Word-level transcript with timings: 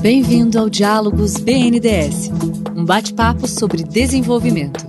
Bem-vindo 0.00 0.58
ao 0.58 0.68
Diálogos 0.68 1.36
BNDES, 1.36 2.30
um 2.76 2.84
bate-papo 2.84 3.46
sobre 3.46 3.82
desenvolvimento. 3.82 4.84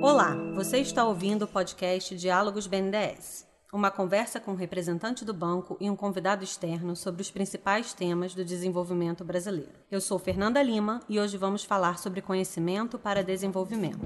Olá, 0.00 0.34
você 0.54 0.78
está 0.78 1.04
ouvindo 1.04 1.42
o 1.42 1.46
podcast 1.46 2.16
Diálogos 2.16 2.66
BNDES, 2.66 3.46
uma 3.72 3.90
conversa 3.90 4.40
com 4.40 4.52
um 4.52 4.56
representante 4.56 5.24
do 5.24 5.32
banco 5.34 5.76
e 5.80 5.88
um 5.88 5.96
convidado 5.96 6.42
externo 6.42 6.96
sobre 6.96 7.22
os 7.22 7.30
principais 7.30 7.92
temas 7.92 8.34
do 8.34 8.44
desenvolvimento 8.44 9.24
brasileiro. 9.24 9.72
Eu 9.90 10.00
sou 10.00 10.18
Fernanda 10.18 10.62
Lima 10.62 11.00
e 11.08 11.20
hoje 11.20 11.36
vamos 11.36 11.64
falar 11.64 11.98
sobre 11.98 12.20
conhecimento 12.20 12.98
para 12.98 13.22
desenvolvimento. 13.22 14.00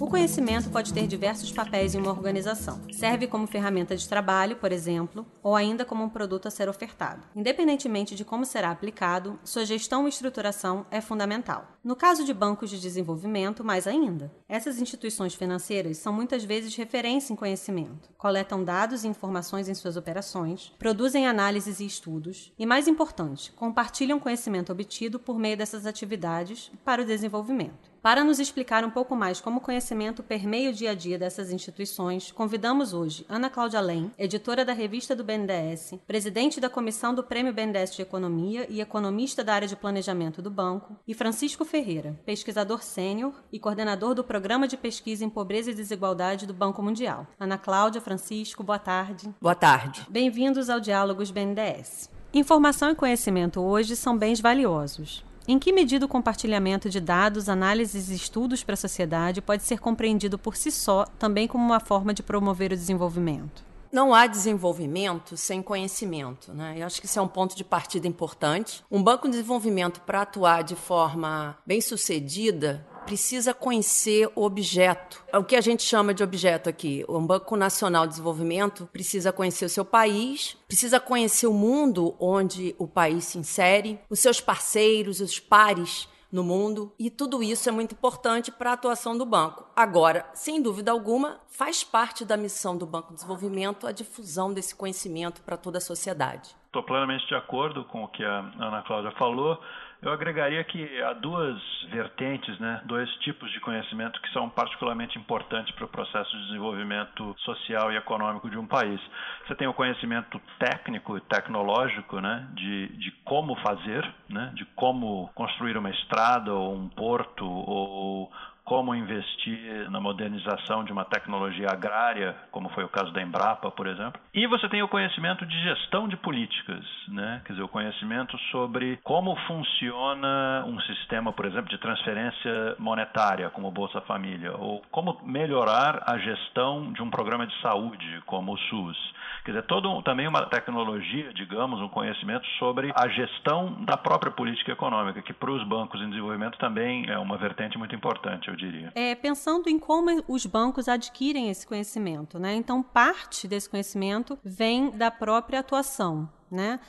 O 0.00 0.06
conhecimento 0.06 0.70
pode 0.70 0.94
ter 0.94 1.06
diversos 1.06 1.52
papéis 1.52 1.94
em 1.94 1.98
uma 1.98 2.10
organização. 2.10 2.80
Serve 2.90 3.26
como 3.26 3.46
ferramenta 3.46 3.94
de 3.94 4.08
trabalho, 4.08 4.56
por 4.56 4.72
exemplo, 4.72 5.26
ou 5.42 5.54
ainda 5.54 5.84
como 5.84 6.02
um 6.02 6.08
produto 6.08 6.48
a 6.48 6.50
ser 6.50 6.70
ofertado. 6.70 7.20
Independentemente 7.36 8.14
de 8.14 8.24
como 8.24 8.46
será 8.46 8.70
aplicado, 8.70 9.38
sua 9.44 9.66
gestão 9.66 10.06
e 10.06 10.08
estruturação 10.08 10.86
é 10.90 11.02
fundamental. 11.02 11.68
No 11.84 11.94
caso 11.94 12.24
de 12.24 12.32
bancos 12.32 12.70
de 12.70 12.80
desenvolvimento, 12.80 13.62
mais 13.62 13.86
ainda. 13.86 14.32
Essas 14.48 14.80
instituições 14.80 15.34
financeiras 15.34 15.98
são 15.98 16.14
muitas 16.14 16.44
vezes 16.44 16.74
referência 16.74 17.34
em 17.34 17.36
conhecimento, 17.36 18.08
coletam 18.16 18.64
dados 18.64 19.04
e 19.04 19.08
informações 19.08 19.68
em 19.68 19.74
suas 19.74 19.98
operações, 19.98 20.72
produzem 20.78 21.26
análises 21.26 21.78
e 21.78 21.84
estudos 21.84 22.54
e, 22.58 22.64
mais 22.64 22.88
importante, 22.88 23.52
compartilham 23.52 24.18
conhecimento 24.18 24.72
obtido 24.72 25.18
por 25.18 25.38
meio 25.38 25.58
dessas 25.58 25.84
atividades 25.84 26.72
para 26.86 27.02
o 27.02 27.06
desenvolvimento. 27.06 27.89
Para 28.02 28.24
nos 28.24 28.38
explicar 28.38 28.82
um 28.82 28.90
pouco 28.90 29.14
mais 29.14 29.42
como 29.42 29.58
o 29.58 29.60
conhecimento 29.60 30.22
permeia 30.22 30.70
o 30.70 30.72
dia 30.72 30.92
a 30.92 30.94
dia 30.94 31.18
dessas 31.18 31.52
instituições, 31.52 32.32
convidamos 32.32 32.94
hoje 32.94 33.26
Ana 33.28 33.50
Cláudia 33.50 33.78
Lem, 33.78 34.10
editora 34.18 34.64
da 34.64 34.72
revista 34.72 35.14
do 35.14 35.22
BNDES, 35.22 35.96
presidente 36.06 36.60
da 36.60 36.70
comissão 36.70 37.14
do 37.14 37.22
Prêmio 37.22 37.52
BNDES 37.52 37.94
de 37.94 38.00
Economia 38.00 38.66
e 38.70 38.80
economista 38.80 39.44
da 39.44 39.52
área 39.52 39.68
de 39.68 39.76
planejamento 39.76 40.40
do 40.40 40.50
banco, 40.50 40.96
e 41.06 41.12
Francisco 41.12 41.62
Ferreira, 41.62 42.18
pesquisador 42.24 42.82
sênior 42.82 43.34
e 43.52 43.58
coordenador 43.58 44.14
do 44.14 44.24
Programa 44.24 44.66
de 44.66 44.78
Pesquisa 44.78 45.22
em 45.22 45.28
Pobreza 45.28 45.70
e 45.70 45.74
Desigualdade 45.74 46.46
do 46.46 46.54
Banco 46.54 46.82
Mundial. 46.82 47.26
Ana 47.38 47.58
Cláudia, 47.58 48.00
Francisco, 48.00 48.64
boa 48.64 48.78
tarde. 48.78 49.28
Boa 49.38 49.54
tarde. 49.54 50.06
Bem-vindos 50.08 50.70
ao 50.70 50.80
Diálogos 50.80 51.30
BNDES. 51.30 52.08
Informação 52.32 52.90
e 52.90 52.94
conhecimento 52.94 53.60
hoje 53.60 53.94
são 53.94 54.16
bens 54.16 54.40
valiosos. 54.40 55.22
Em 55.48 55.58
que 55.58 55.72
medida 55.72 56.04
o 56.04 56.08
compartilhamento 56.08 56.88
de 56.88 57.00
dados, 57.00 57.48
análises 57.48 58.10
e 58.10 58.14
estudos 58.14 58.62
para 58.62 58.74
a 58.74 58.76
sociedade 58.76 59.40
pode 59.40 59.62
ser 59.62 59.78
compreendido 59.78 60.38
por 60.38 60.56
si 60.56 60.70
só 60.70 61.04
também 61.18 61.48
como 61.48 61.64
uma 61.64 61.80
forma 61.80 62.14
de 62.14 62.22
promover 62.22 62.72
o 62.72 62.76
desenvolvimento? 62.76 63.64
Não 63.92 64.14
há 64.14 64.28
desenvolvimento 64.28 65.36
sem 65.36 65.60
conhecimento, 65.60 66.54
né? 66.54 66.76
Eu 66.78 66.86
acho 66.86 67.00
que 67.00 67.06
isso 67.06 67.18
é 67.18 67.22
um 67.22 67.26
ponto 67.26 67.56
de 67.56 67.64
partida 67.64 68.06
importante. 68.06 68.84
Um 68.88 69.02
banco 69.02 69.26
de 69.26 69.32
desenvolvimento 69.32 70.00
para 70.02 70.22
atuar 70.22 70.62
de 70.62 70.76
forma 70.76 71.58
bem 71.66 71.80
sucedida 71.80 72.86
precisa 73.04 73.52
conhecer 73.52 74.30
o 74.34 74.44
objeto. 74.44 75.24
O 75.32 75.44
que 75.44 75.56
a 75.56 75.60
gente 75.60 75.82
chama 75.82 76.14
de 76.14 76.22
objeto 76.22 76.68
aqui, 76.68 77.04
o 77.08 77.20
Banco 77.20 77.56
Nacional 77.56 78.04
de 78.06 78.10
Desenvolvimento 78.10 78.88
precisa 78.92 79.32
conhecer 79.32 79.64
o 79.64 79.68
seu 79.68 79.84
país, 79.84 80.56
precisa 80.66 81.00
conhecer 81.00 81.46
o 81.46 81.52
mundo 81.52 82.14
onde 82.18 82.74
o 82.78 82.86
país 82.86 83.24
se 83.24 83.38
insere, 83.38 83.98
os 84.08 84.20
seus 84.20 84.40
parceiros, 84.40 85.20
os 85.20 85.38
pares 85.38 86.08
no 86.32 86.44
mundo, 86.44 86.92
e 86.98 87.10
tudo 87.10 87.42
isso 87.42 87.68
é 87.68 87.72
muito 87.72 87.92
importante 87.92 88.52
para 88.52 88.70
a 88.70 88.74
atuação 88.74 89.18
do 89.18 89.26
banco. 89.26 89.66
Agora, 89.74 90.24
sem 90.32 90.62
dúvida 90.62 90.92
alguma, 90.92 91.40
faz 91.48 91.82
parte 91.82 92.24
da 92.24 92.36
missão 92.36 92.76
do 92.76 92.86
Banco 92.86 93.08
de 93.08 93.14
Desenvolvimento 93.16 93.86
a 93.86 93.92
difusão 93.92 94.52
desse 94.52 94.74
conhecimento 94.74 95.42
para 95.42 95.56
toda 95.56 95.78
a 95.78 95.80
sociedade. 95.80 96.54
Estou 96.66 96.84
plenamente 96.84 97.26
de 97.26 97.34
acordo 97.34 97.84
com 97.86 98.04
o 98.04 98.08
que 98.08 98.24
a 98.24 98.38
Ana 98.60 98.82
Cláudia 98.86 99.10
falou. 99.18 99.58
Eu 100.02 100.10
agregaria 100.12 100.64
que 100.64 101.02
há 101.02 101.12
duas 101.12 101.60
vertentes, 101.90 102.58
né, 102.58 102.80
dois 102.86 103.10
tipos 103.16 103.52
de 103.52 103.60
conhecimento 103.60 104.18
que 104.22 104.32
são 104.32 104.48
particularmente 104.48 105.18
importantes 105.18 105.74
para 105.74 105.84
o 105.84 105.88
processo 105.88 106.30
de 106.30 106.46
desenvolvimento 106.46 107.36
social 107.40 107.92
e 107.92 107.96
econômico 107.96 108.48
de 108.48 108.56
um 108.56 108.66
país. 108.66 108.98
Você 109.46 109.54
tem 109.56 109.68
o 109.68 109.74
conhecimento 109.74 110.40
técnico 110.58 111.18
e 111.18 111.20
tecnológico, 111.20 112.18
né, 112.18 112.48
de, 112.54 112.88
de 112.96 113.10
como 113.24 113.54
fazer, 113.56 114.10
né, 114.26 114.50
de 114.54 114.64
como 114.74 115.30
construir 115.34 115.76
uma 115.76 115.90
estrada 115.90 116.54
ou 116.54 116.74
um 116.74 116.88
porto 116.88 117.44
ou 117.44 118.32
como 118.70 118.94
investir 118.94 119.90
na 119.90 119.98
modernização 119.98 120.84
de 120.84 120.92
uma 120.92 121.04
tecnologia 121.04 121.66
agrária, 121.72 122.36
como 122.52 122.68
foi 122.68 122.84
o 122.84 122.88
caso 122.88 123.10
da 123.10 123.20
Embrapa, 123.20 123.68
por 123.68 123.88
exemplo. 123.88 124.20
E 124.32 124.46
você 124.46 124.68
tem 124.68 124.80
o 124.80 124.86
conhecimento 124.86 125.44
de 125.44 125.60
gestão 125.60 126.06
de 126.06 126.16
políticas, 126.16 126.84
né? 127.08 127.42
quer 127.44 127.54
dizer, 127.54 127.64
o 127.64 127.68
conhecimento 127.68 128.38
sobre 128.52 129.00
como 129.02 129.34
funciona 129.48 130.64
um 130.68 130.78
sistema, 130.82 131.32
por 131.32 131.46
exemplo, 131.46 131.68
de 131.68 131.78
transferência 131.78 132.76
monetária, 132.78 133.50
como 133.50 133.66
o 133.66 133.72
Bolsa 133.72 134.00
Família, 134.02 134.52
ou 134.56 134.80
como 134.92 135.20
melhorar 135.24 136.04
a 136.06 136.16
gestão 136.18 136.92
de 136.92 137.02
um 137.02 137.10
programa 137.10 137.48
de 137.48 137.60
saúde, 137.60 138.22
como 138.24 138.52
o 138.52 138.56
SUS. 138.56 138.96
Quer 139.44 139.52
dizer, 139.52 139.62
todo, 139.66 140.00
também 140.02 140.28
uma 140.28 140.46
tecnologia, 140.46 141.32
digamos, 141.32 141.80
um 141.80 141.88
conhecimento 141.88 142.46
sobre 142.58 142.92
a 142.94 143.08
gestão 143.08 143.82
da 143.84 143.96
própria 143.96 144.30
política 144.30 144.70
econômica, 144.70 145.22
que 145.22 145.32
para 145.32 145.50
os 145.50 145.64
bancos 145.64 146.00
em 146.00 146.10
desenvolvimento 146.10 146.58
também 146.58 147.10
é 147.10 147.18
uma 147.18 147.36
vertente 147.36 147.76
muito 147.76 147.94
importante, 147.96 148.48
eu 148.48 148.59
diria. 148.60 148.92
É, 148.94 149.14
pensando 149.14 149.68
em 149.68 149.78
como 149.78 150.22
os 150.28 150.46
bancos 150.46 150.88
adquirem 150.88 151.50
esse 151.50 151.66
conhecimento, 151.66 152.38
né? 152.38 152.54
Então, 152.54 152.82
parte 152.82 153.48
desse 153.48 153.68
conhecimento 153.68 154.38
vem 154.44 154.90
da 154.90 155.10
própria 155.10 155.60
atuação, 155.60 156.28
né? 156.50 156.80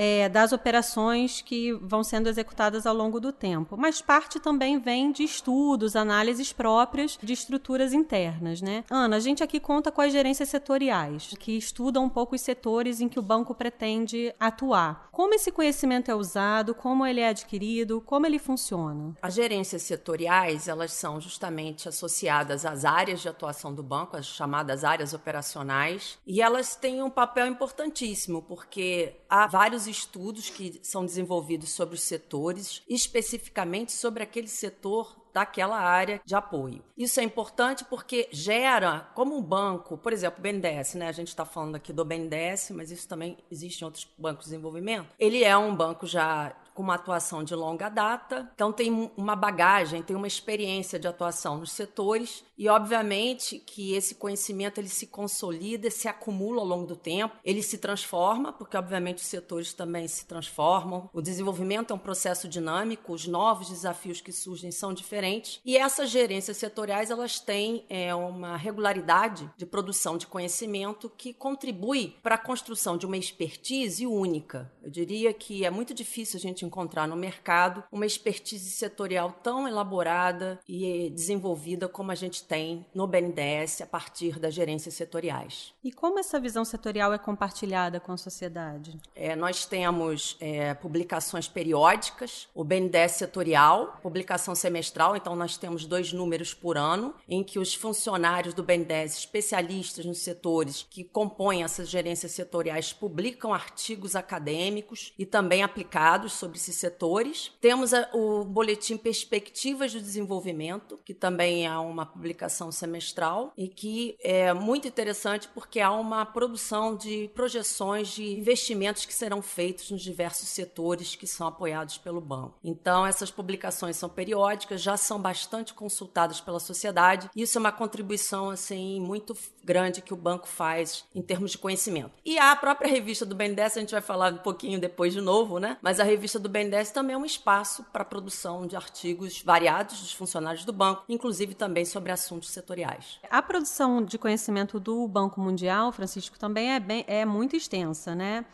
É, 0.00 0.28
das 0.28 0.52
operações 0.52 1.42
que 1.42 1.72
vão 1.82 2.04
sendo 2.04 2.28
executadas 2.28 2.86
ao 2.86 2.94
longo 2.94 3.18
do 3.18 3.32
tempo. 3.32 3.76
Mas 3.76 4.00
parte 4.00 4.38
também 4.38 4.78
vem 4.78 5.10
de 5.10 5.24
estudos, 5.24 5.96
análises 5.96 6.52
próprias 6.52 7.18
de 7.20 7.32
estruturas 7.32 7.92
internas. 7.92 8.62
Né? 8.62 8.84
Ana, 8.88 9.16
a 9.16 9.20
gente 9.20 9.42
aqui 9.42 9.58
conta 9.58 9.90
com 9.90 10.00
as 10.00 10.12
gerências 10.12 10.50
setoriais, 10.50 11.34
que 11.40 11.58
estudam 11.58 12.04
um 12.04 12.08
pouco 12.08 12.36
os 12.36 12.40
setores 12.40 13.00
em 13.00 13.08
que 13.08 13.18
o 13.18 13.22
banco 13.22 13.52
pretende 13.56 14.32
atuar. 14.38 15.08
Como 15.10 15.34
esse 15.34 15.50
conhecimento 15.50 16.12
é 16.12 16.14
usado, 16.14 16.76
como 16.76 17.04
ele 17.04 17.20
é 17.20 17.30
adquirido, 17.30 18.00
como 18.00 18.24
ele 18.24 18.38
funciona? 18.38 19.16
As 19.20 19.34
gerências 19.34 19.82
setoriais, 19.82 20.68
elas 20.68 20.92
são 20.92 21.20
justamente 21.20 21.88
associadas 21.88 22.64
às 22.64 22.84
áreas 22.84 23.20
de 23.20 23.28
atuação 23.28 23.74
do 23.74 23.82
banco, 23.82 24.16
as 24.16 24.26
chamadas 24.26 24.84
áreas 24.84 25.12
operacionais, 25.12 26.20
e 26.24 26.40
elas 26.40 26.76
têm 26.76 27.02
um 27.02 27.10
papel 27.10 27.48
importantíssimo, 27.48 28.42
porque 28.42 29.16
há 29.28 29.48
vários 29.48 29.87
estudos 29.88 30.50
que 30.50 30.78
são 30.82 31.04
desenvolvidos 31.04 31.70
sobre 31.70 31.94
os 31.94 32.02
setores, 32.02 32.82
especificamente 32.88 33.92
sobre 33.92 34.22
aquele 34.22 34.48
setor 34.48 35.16
daquela 35.32 35.78
área 35.78 36.20
de 36.24 36.34
apoio. 36.34 36.82
Isso 36.96 37.20
é 37.20 37.22
importante 37.22 37.84
porque 37.84 38.28
gera, 38.32 39.08
como 39.14 39.36
um 39.36 39.42
banco, 39.42 39.96
por 39.96 40.12
exemplo, 40.12 40.40
o 40.40 40.42
BNDES, 40.42 40.94
né? 40.94 41.08
A 41.08 41.12
gente 41.12 41.28
está 41.28 41.44
falando 41.44 41.76
aqui 41.76 41.92
do 41.92 42.04
BNDES, 42.04 42.72
mas 42.72 42.90
isso 42.90 43.06
também 43.06 43.36
existe 43.50 43.82
em 43.82 43.84
outros 43.84 44.08
bancos 44.18 44.46
de 44.46 44.50
desenvolvimento. 44.50 45.14
Ele 45.18 45.44
é 45.44 45.56
um 45.56 45.74
banco 45.74 46.06
já 46.06 46.56
com 46.78 46.82
uma 46.84 46.94
atuação 46.94 47.42
de 47.42 47.56
longa 47.56 47.88
data, 47.88 48.48
então 48.54 48.72
tem 48.72 49.10
uma 49.16 49.34
bagagem, 49.34 50.00
tem 50.00 50.14
uma 50.14 50.28
experiência 50.28 50.96
de 50.96 51.08
atuação 51.08 51.58
nos 51.58 51.72
setores 51.72 52.44
e 52.56 52.68
obviamente 52.68 53.58
que 53.58 53.94
esse 53.94 54.14
conhecimento 54.14 54.78
ele 54.78 54.88
se 54.88 55.08
consolida, 55.08 55.90
se 55.90 56.06
acumula 56.06 56.60
ao 56.60 56.66
longo 56.66 56.86
do 56.86 56.94
tempo, 56.94 57.36
ele 57.44 57.64
se 57.64 57.78
transforma, 57.78 58.52
porque 58.52 58.76
obviamente 58.76 59.18
os 59.18 59.26
setores 59.26 59.72
também 59.72 60.06
se 60.06 60.24
transformam. 60.24 61.10
O 61.12 61.20
desenvolvimento 61.20 61.90
é 61.90 61.96
um 61.96 61.98
processo 61.98 62.46
dinâmico, 62.46 63.12
os 63.12 63.26
novos 63.26 63.70
desafios 63.70 64.20
que 64.20 64.30
surgem 64.30 64.70
são 64.70 64.94
diferentes 64.94 65.60
e 65.64 65.76
essas 65.76 66.10
gerências 66.10 66.58
setoriais 66.58 67.10
elas 67.10 67.40
têm 67.40 67.84
é, 67.88 68.14
uma 68.14 68.56
regularidade 68.56 69.50
de 69.56 69.66
produção 69.66 70.16
de 70.16 70.28
conhecimento 70.28 71.10
que 71.10 71.34
contribui 71.34 72.14
para 72.22 72.36
a 72.36 72.38
construção 72.38 72.96
de 72.96 73.04
uma 73.04 73.16
expertise 73.16 74.06
única. 74.06 74.70
Eu 74.80 74.90
diria 74.90 75.32
que 75.32 75.64
é 75.64 75.70
muito 75.70 75.92
difícil 75.92 76.36
a 76.36 76.40
gente 76.40 76.67
encontrar 76.68 77.08
no 77.08 77.16
mercado 77.16 77.82
uma 77.90 78.06
expertise 78.06 78.70
setorial 78.70 79.32
tão 79.42 79.66
elaborada 79.66 80.60
e 80.68 81.10
desenvolvida 81.10 81.88
como 81.88 82.12
a 82.12 82.14
gente 82.14 82.44
tem 82.44 82.86
no 82.94 83.06
BNDES 83.06 83.80
a 83.80 83.86
partir 83.86 84.38
das 84.38 84.54
gerências 84.54 84.94
setoriais. 84.94 85.74
E 85.82 85.90
como 85.90 86.18
essa 86.18 86.38
visão 86.38 86.64
setorial 86.64 87.12
é 87.12 87.18
compartilhada 87.18 87.98
com 87.98 88.12
a 88.12 88.16
sociedade? 88.16 88.98
É, 89.14 89.34
nós 89.34 89.64
temos 89.66 90.36
é, 90.40 90.74
publicações 90.74 91.48
periódicas, 91.48 92.48
o 92.54 92.62
BNDES 92.62 93.12
setorial, 93.12 93.98
publicação 94.02 94.54
semestral, 94.54 95.16
então 95.16 95.34
nós 95.34 95.56
temos 95.56 95.86
dois 95.86 96.12
números 96.12 96.52
por 96.54 96.76
ano, 96.76 97.14
em 97.28 97.42
que 97.42 97.58
os 97.58 97.74
funcionários 97.74 98.54
do 98.54 98.62
BNDES, 98.62 99.18
especialistas 99.18 100.04
nos 100.04 100.18
setores 100.18 100.86
que 100.90 101.02
compõem 101.02 101.62
essas 101.62 101.88
gerências 101.88 102.32
setoriais, 102.32 102.92
publicam 102.92 103.54
artigos 103.54 104.14
acadêmicos 104.14 105.12
e 105.18 105.24
também 105.24 105.62
aplicados 105.62 106.32
sobre 106.32 106.57
esses 106.58 106.76
setores. 106.76 107.52
Temos 107.60 107.92
o 108.12 108.44
boletim 108.44 108.96
Perspectivas 108.96 109.92
do 109.92 110.00
Desenvolvimento, 110.00 110.98
que 111.04 111.14
também 111.14 111.66
é 111.66 111.78
uma 111.78 112.04
publicação 112.04 112.38
publicação 112.38 112.70
semestral 112.70 113.52
e 113.56 113.68
que 113.68 114.16
é 114.22 114.52
muito 114.52 114.86
interessante 114.86 115.48
porque 115.48 115.80
há 115.80 115.90
uma 115.90 116.24
produção 116.24 116.96
de 116.96 117.30
projeções 117.34 118.08
de 118.08 118.24
investimentos 118.38 119.04
que 119.04 119.14
serão 119.14 119.42
feitos 119.42 119.90
nos 119.90 120.02
diversos 120.02 120.48
setores 120.48 121.14
que 121.14 121.26
são 121.26 121.46
apoiados 121.46 121.98
pelo 121.98 122.20
banco. 122.20 122.58
Então, 122.62 123.06
essas 123.06 123.30
publicações 123.30 123.96
são 123.96 124.08
periódicas, 124.08 124.80
já 124.80 124.96
são 124.96 125.20
bastante 125.20 125.74
consultadas 125.74 126.40
pela 126.40 126.60
sociedade. 126.60 127.30
Isso 127.34 127.58
é 127.58 127.60
uma 127.60 127.72
contribuição 127.72 128.50
assim 128.50 129.00
muito 129.00 129.36
grande 129.64 130.00
que 130.00 130.14
o 130.14 130.16
banco 130.16 130.48
faz 130.48 131.04
em 131.14 131.22
termos 131.22 131.50
de 131.50 131.58
conhecimento. 131.58 132.12
E 132.24 132.38
a 132.38 132.54
própria 132.56 132.90
revista 132.90 133.26
do 133.26 133.34
BNDES, 133.34 133.76
a 133.76 133.80
gente 133.80 133.92
vai 133.92 134.00
falar 134.00 134.32
um 134.32 134.38
pouquinho 134.38 134.80
depois 134.80 135.12
de 135.12 135.20
novo, 135.20 135.58
né? 135.58 135.76
Mas 135.82 136.00
a 136.00 136.04
revista 136.04 136.38
do 136.38 136.47
BNDES 136.48 136.90
também 136.90 137.14
é 137.14 137.18
um 137.18 137.24
espaço 137.24 137.84
para 137.92 138.02
a 138.02 138.04
produção 138.04 138.66
de 138.66 138.76
artigos 138.76 139.42
variados 139.42 140.00
dos 140.00 140.12
funcionários 140.12 140.64
do 140.64 140.72
banco, 140.72 141.04
inclusive 141.08 141.54
também 141.54 141.84
sobre 141.84 142.12
assuntos 142.12 142.50
setoriais. 142.50 143.18
A 143.30 143.42
produção 143.42 144.04
de 144.04 144.18
conhecimento 144.18 144.78
do 144.78 145.06
Banco 145.06 145.40
Mundial, 145.40 145.92
Francisco, 145.92 146.38
também 146.38 146.72
é, 146.72 146.80
bem, 146.80 147.04
é 147.06 147.24
muito 147.24 147.56
extensa, 147.56 148.14
né? 148.14 148.44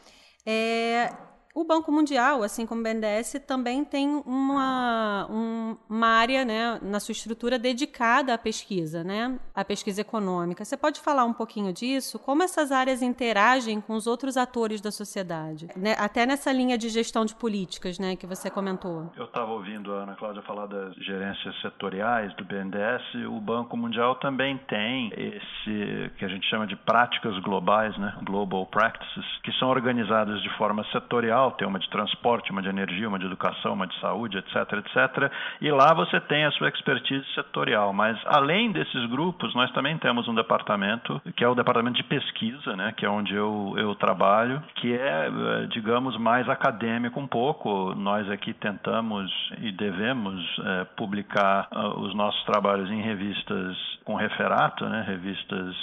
É, 0.47 1.13
o 1.55 1.63
Banco 1.63 1.93
Mundial, 1.93 2.43
assim 2.43 2.67
como 2.67 2.81
o 2.81 2.85
BNDES, 2.85 3.45
também 3.47 3.85
tem 3.85 4.21
uma, 4.27 5.27
um, 5.31 5.77
uma 5.89 6.09
área 6.09 6.45
né, 6.45 6.81
na 6.83 6.99
sua 6.99 7.13
estrutura 7.13 7.61
dedicada 7.61 8.35
à 8.35 8.39
pesquisa, 8.39 9.05
né, 9.05 9.39
à 9.55 9.65
pesquisa 9.65 10.01
econômica. 10.01 10.65
Você 10.65 10.77
pode 10.77 11.01
falar 11.01 11.25
um 11.25 11.33
pouquinho 11.33 11.73
disso? 11.73 12.19
Como 12.19 12.43
essas 12.43 12.73
áreas 12.73 13.03
interagem 13.03 13.81
com 13.81 13.95
os 13.95 14.09
outros 14.09 14.37
atores 14.37 14.81
da 14.81 14.91
sociedade? 14.91 15.69
Né, 15.77 15.95
até 15.97 16.27
nessa 16.27 16.53
linha 16.53 16.77
de 16.77 16.89
gestão 16.89 17.25
de 17.25 17.37
políticas 17.37 18.01
né, 18.01 18.17
que 18.17 18.27
você 18.27 18.51
comentou. 18.51 19.13
Eu 19.17 19.27
estava 19.27 19.53
ouvindo 19.53 19.95
a 19.95 20.03
Ana 20.03 20.17
Cláudia 20.17 20.43
falar 20.43 20.67
das 20.67 20.93
gerências 20.97 21.55
setoriais 21.63 22.35
do 22.35 22.45
BNDES. 22.45 23.27
O 23.29 23.41
Banco 23.41 23.77
Mundial 23.77 24.17
também 24.17 24.59
tem 24.67 25.13
esse 25.17 26.11
que 26.19 26.25
a 26.25 26.29
gente 26.29 26.45
chama 26.51 26.67
de 26.67 26.75
práticas 26.75 27.39
globais, 27.43 27.97
né, 27.97 28.17
global 28.25 28.67
practices, 28.67 29.25
que 29.45 29.53
são 29.53 29.69
organizadas 29.69 30.43
de 30.43 30.51
forma 30.59 30.85
setorial 30.91 31.44
tem 31.53 31.67
uma 31.67 31.79
de 31.79 31.89
transporte, 31.91 32.51
uma 32.51 32.63
de 32.63 32.69
energia, 32.69 33.09
uma 33.09 33.19
de 33.19 33.27
educação, 33.27 33.75
uma 33.75 33.87
de 33.87 33.99
saúde, 34.01 34.39
etc, 34.39 34.55
etc. 34.75 35.33
E 35.61 35.71
lá 35.71 35.95
você 35.95 36.21
tem 36.21 36.45
a 36.45 36.51
sua 36.53 36.69
expertise 36.69 37.25
setorial. 37.35 37.93
Mas 37.93 38.19
além 38.27 38.73
desses 38.73 39.07
grupos, 39.07 39.55
nós 39.55 39.71
também 39.73 39.97
temos 39.99 40.29
um 40.29 40.35
departamento 40.35 41.21
que 41.37 41.45
é 41.45 41.49
o 41.49 41.55
departamento 41.55 41.97
de 41.97 42.05
pesquisa, 42.05 42.77
né, 42.77 42.93
que 42.97 43.05
é 43.05 43.09
onde 43.09 43.35
eu, 43.35 43.75
eu 43.77 43.95
trabalho, 43.95 44.63
que 44.77 44.93
é, 44.93 45.29
eh, 45.29 45.67
digamos, 45.71 46.17
mais 46.19 46.49
acadêmico 46.49 47.19
um 47.19 47.27
pouco. 47.27 47.95
Nós 47.95 48.29
aqui 48.31 48.53
tentamos 48.53 49.31
e 49.61 49.73
devemos 49.73 50.41
é, 50.65 50.85
publicar 50.97 51.69
uh, 51.73 52.01
os 52.01 52.15
nossos 52.15 52.43
trabalhos 52.45 52.91
em 52.91 53.01
revistas 53.01 53.77
com 54.05 54.15
referato, 54.15 54.85
né, 54.87 55.05
revistas 55.07 55.75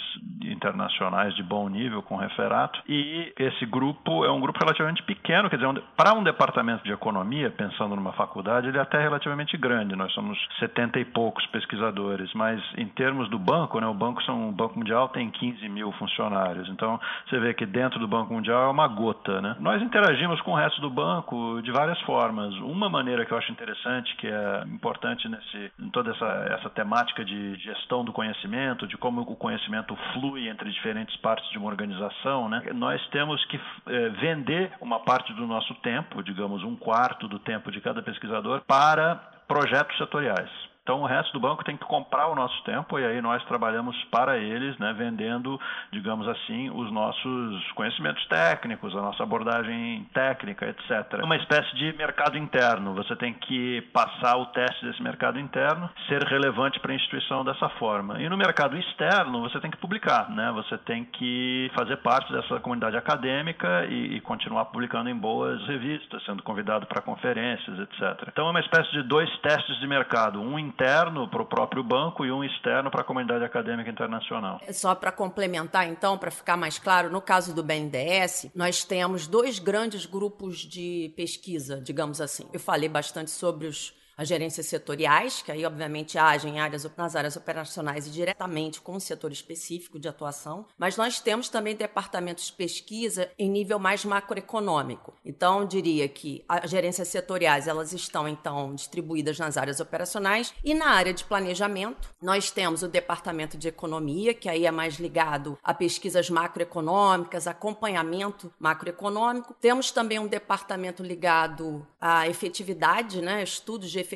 internacionais 0.43 1.35
de 1.35 1.43
bom 1.43 1.67
nível 1.67 2.01
com 2.01 2.15
referato. 2.15 2.79
E 2.87 3.33
esse 3.37 3.65
grupo 3.65 4.23
é 4.25 4.31
um 4.31 4.39
grupo 4.39 4.59
relativamente 4.59 5.03
pequeno 5.03 5.49
quer 5.51 5.57
dizer, 5.57 5.83
para 5.97 6.13
um 6.13 6.23
departamento 6.23 6.83
de 6.83 6.93
economia, 6.93 7.51
pensando 7.51 7.93
numa 7.93 8.13
faculdade, 8.13 8.69
ele 8.69 8.77
é 8.77 8.81
até 8.81 9.01
relativamente 9.01 9.57
grande. 9.57 9.95
Nós 9.97 10.11
somos 10.13 10.37
70 10.59 10.99
e 10.99 11.05
poucos 11.05 11.45
pesquisadores, 11.47 12.33
mas 12.33 12.61
em 12.77 12.87
termos 12.87 13.29
do 13.29 13.37
banco, 13.37 13.79
né, 13.79 13.85
o 13.85 13.93
banco 13.93 14.23
são 14.23 14.49
o 14.49 14.51
Banco 14.51 14.79
Mundial 14.79 15.09
tem 15.09 15.29
15 15.29 15.67
mil 15.67 15.91
funcionários. 15.93 16.69
Então 16.69 16.99
você 17.27 17.37
vê 17.39 17.53
que 17.53 17.65
dentro 17.65 17.99
do 17.99 18.07
Banco 18.07 18.33
Mundial 18.33 18.63
é 18.63 18.71
uma 18.71 18.87
gota, 18.87 19.41
né? 19.41 19.57
Nós 19.59 19.81
interagimos 19.81 20.39
com 20.41 20.51
o 20.51 20.55
resto 20.55 20.79
do 20.79 20.89
banco 20.89 21.61
de 21.61 21.71
várias 21.71 21.99
formas. 22.01 22.53
Uma 22.59 22.89
maneira 22.89 23.25
que 23.25 23.33
eu 23.33 23.37
acho 23.37 23.51
interessante, 23.51 24.15
que 24.15 24.27
é 24.27 24.63
importante 24.67 25.27
nesse, 25.27 25.71
em 25.79 25.89
toda 25.89 26.11
essa, 26.11 26.25
essa 26.57 26.69
temática 26.69 27.25
de 27.25 27.55
gestão 27.55 28.05
do 28.05 28.13
conhecimento, 28.13 28.87
de 28.87 28.97
como 28.97 29.21
o 29.21 29.35
conhecimento 29.35 29.97
flui 30.13 30.47
entre 30.47 30.71
diferentes 30.71 31.15
partes 31.17 31.49
de 31.51 31.57
uma 31.57 31.67
organização, 31.67 32.47
né? 32.47 32.61
Nós 32.73 33.05
temos 33.07 33.43
que 33.45 33.59
é, 33.87 34.09
vender 34.09 34.71
uma 34.79 34.99
parte 34.99 35.33
do 35.33 35.40
do 35.41 35.47
nosso 35.47 35.73
tempo, 35.75 36.23
digamos 36.23 36.63
um 36.63 36.75
quarto 36.75 37.27
do 37.27 37.39
tempo 37.39 37.71
de 37.71 37.81
cada 37.81 38.01
pesquisador, 38.01 38.61
para 38.61 39.15
projetos 39.47 39.97
setoriais. 39.97 40.49
Então 40.83 41.01
o 41.01 41.05
resto 41.05 41.31
do 41.33 41.39
banco 41.39 41.63
tem 41.63 41.77
que 41.77 41.85
comprar 41.85 42.27
o 42.27 42.35
nosso 42.35 42.63
tempo 42.63 42.97
e 42.97 43.05
aí 43.05 43.21
nós 43.21 43.43
trabalhamos 43.45 43.95
para 44.05 44.37
eles, 44.37 44.77
né, 44.79 44.93
vendendo, 44.97 45.59
digamos 45.91 46.27
assim, 46.27 46.71
os 46.71 46.91
nossos 46.91 47.71
conhecimentos 47.73 48.25
técnicos, 48.27 48.95
a 48.95 49.01
nossa 49.01 49.21
abordagem 49.21 50.07
técnica, 50.11 50.67
etc. 50.67 51.23
Uma 51.23 51.35
espécie 51.35 51.75
de 51.75 51.95
mercado 51.95 52.35
interno. 52.37 52.95
Você 52.95 53.15
tem 53.15 53.33
que 53.33 53.81
passar 53.93 54.37
o 54.37 54.47
teste 54.47 54.83
desse 54.85 55.03
mercado 55.03 55.39
interno, 55.39 55.87
ser 56.07 56.23
relevante 56.23 56.79
para 56.79 56.91
a 56.91 56.95
instituição 56.95 57.45
dessa 57.45 57.69
forma. 57.69 58.19
E 58.19 58.27
no 58.27 58.37
mercado 58.37 58.75
externo 58.75 59.41
você 59.41 59.59
tem 59.59 59.69
que 59.69 59.77
publicar, 59.77 60.31
né? 60.31 60.51
Você 60.53 60.79
tem 60.79 61.05
que 61.05 61.71
fazer 61.75 61.97
parte 61.97 62.33
dessa 62.33 62.59
comunidade 62.59 62.97
acadêmica 62.97 63.85
e, 63.85 64.15
e 64.15 64.21
continuar 64.21 64.65
publicando 64.65 65.09
em 65.09 65.15
boas 65.15 65.61
revistas, 65.67 66.23
sendo 66.25 66.41
convidado 66.41 66.87
para 66.87 67.03
conferências, 67.03 67.77
etc. 67.79 68.27
Então 68.27 68.47
é 68.47 68.49
uma 68.49 68.59
espécie 68.59 68.91
de 68.91 69.03
dois 69.03 69.29
testes 69.41 69.79
de 69.79 69.87
mercado, 69.87 70.41
um 70.41 70.70
interno 70.71 71.29
para 71.29 71.41
o 71.41 71.45
próprio 71.45 71.83
banco 71.83 72.25
e 72.25 72.31
um 72.31 72.43
externo 72.43 72.89
para 72.89 73.01
a 73.01 73.03
comunidade 73.03 73.43
acadêmica 73.43 73.89
internacional. 73.89 74.59
Só 74.71 74.95
para 74.95 75.11
complementar, 75.11 75.87
então, 75.87 76.17
para 76.17 76.31
ficar 76.31 76.55
mais 76.55 76.79
claro, 76.79 77.11
no 77.11 77.21
caso 77.21 77.53
do 77.53 77.61
BNDES, 77.61 78.51
nós 78.55 78.83
temos 78.83 79.27
dois 79.27 79.59
grandes 79.59 80.05
grupos 80.05 80.59
de 80.59 81.13
pesquisa, 81.15 81.81
digamos 81.81 82.21
assim. 82.21 82.47
Eu 82.53 82.59
falei 82.59 82.87
bastante 82.87 83.29
sobre 83.29 83.67
os 83.67 83.93
as 84.21 84.27
gerências 84.27 84.67
setoriais, 84.67 85.41
que 85.41 85.51
aí 85.51 85.65
obviamente 85.65 86.15
agem 86.15 86.59
áreas, 86.59 86.87
nas 86.95 87.15
áreas 87.15 87.35
operacionais 87.35 88.05
e 88.05 88.11
diretamente 88.11 88.79
com 88.79 88.93
o 88.93 88.99
setor 88.99 89.31
específico 89.31 89.97
de 89.97 90.07
atuação, 90.07 90.67
mas 90.77 90.95
nós 90.95 91.19
temos 91.19 91.49
também 91.49 91.75
departamentos 91.75 92.45
de 92.45 92.53
pesquisa 92.53 93.31
em 93.37 93.49
nível 93.49 93.79
mais 93.79 94.05
macroeconômico. 94.05 95.15
Então, 95.25 95.65
diria 95.65 96.07
que 96.07 96.45
as 96.47 96.69
gerências 96.69 97.07
setoriais, 97.07 97.67
elas 97.67 97.93
estão 97.93 98.27
então 98.27 98.75
distribuídas 98.75 99.39
nas 99.39 99.57
áreas 99.57 99.79
operacionais 99.79 100.53
e 100.63 100.75
na 100.75 100.91
área 100.91 101.15
de 101.15 101.23
planejamento, 101.23 102.13
nós 102.21 102.51
temos 102.51 102.83
o 102.83 102.87
departamento 102.87 103.57
de 103.57 103.69
economia, 103.69 104.35
que 104.35 104.47
aí 104.47 104.67
é 104.67 104.71
mais 104.71 104.99
ligado 104.99 105.57
a 105.63 105.73
pesquisas 105.73 106.29
macroeconômicas, 106.29 107.47
acompanhamento 107.47 108.53
macroeconômico. 108.59 109.55
Temos 109.59 109.89
também 109.89 110.19
um 110.19 110.27
departamento 110.27 111.01
ligado 111.01 111.87
à 111.99 112.27
efetividade, 112.27 113.19
né, 113.19 113.41
estudos 113.41 113.89
de 113.89 113.97
efetividade 113.97 114.10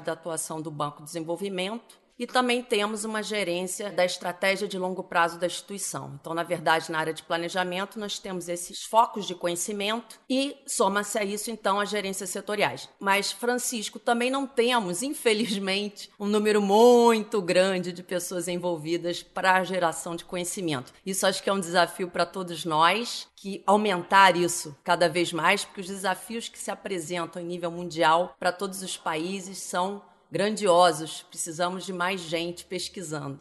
da 0.00 0.12
atuação 0.12 0.60
do 0.60 0.70
Banco 0.70 0.98
de 0.98 1.06
Desenvolvimento 1.06 2.01
e 2.18 2.26
também 2.26 2.62
temos 2.62 3.04
uma 3.04 3.22
gerência 3.22 3.90
da 3.90 4.04
estratégia 4.04 4.68
de 4.68 4.78
longo 4.78 5.02
prazo 5.02 5.38
da 5.38 5.46
instituição. 5.46 6.18
Então, 6.20 6.34
na 6.34 6.42
verdade, 6.42 6.90
na 6.90 6.98
área 6.98 7.14
de 7.14 7.22
planejamento, 7.22 7.98
nós 7.98 8.18
temos 8.18 8.48
esses 8.48 8.84
focos 8.84 9.26
de 9.26 9.34
conhecimento 9.34 10.20
e 10.28 10.56
soma-se 10.66 11.18
a 11.18 11.24
isso, 11.24 11.50
então, 11.50 11.80
as 11.80 11.88
gerências 11.88 12.30
setoriais. 12.30 12.88
Mas, 13.00 13.32
Francisco, 13.32 13.98
também 13.98 14.30
não 14.30 14.46
temos, 14.46 15.02
infelizmente, 15.02 16.10
um 16.18 16.26
número 16.26 16.60
muito 16.60 17.40
grande 17.40 17.92
de 17.92 18.02
pessoas 18.02 18.48
envolvidas 18.48 19.22
para 19.22 19.54
a 19.54 19.64
geração 19.64 20.14
de 20.14 20.24
conhecimento. 20.24 20.92
Isso 21.04 21.26
acho 21.26 21.42
que 21.42 21.50
é 21.50 21.52
um 21.52 21.60
desafio 21.60 22.08
para 22.08 22.26
todos 22.26 22.64
nós, 22.64 23.28
que 23.36 23.62
aumentar 23.66 24.36
isso 24.36 24.76
cada 24.84 25.08
vez 25.08 25.32
mais, 25.32 25.64
porque 25.64 25.80
os 25.80 25.88
desafios 25.88 26.48
que 26.48 26.58
se 26.58 26.70
apresentam 26.70 27.42
em 27.42 27.46
nível 27.46 27.72
mundial 27.72 28.36
para 28.38 28.52
todos 28.52 28.82
os 28.82 28.96
países 28.96 29.58
são 29.58 30.00
grandiosos. 30.32 31.22
Precisamos 31.22 31.84
de 31.84 31.92
mais 31.92 32.22
gente 32.22 32.64
pesquisando. 32.64 33.40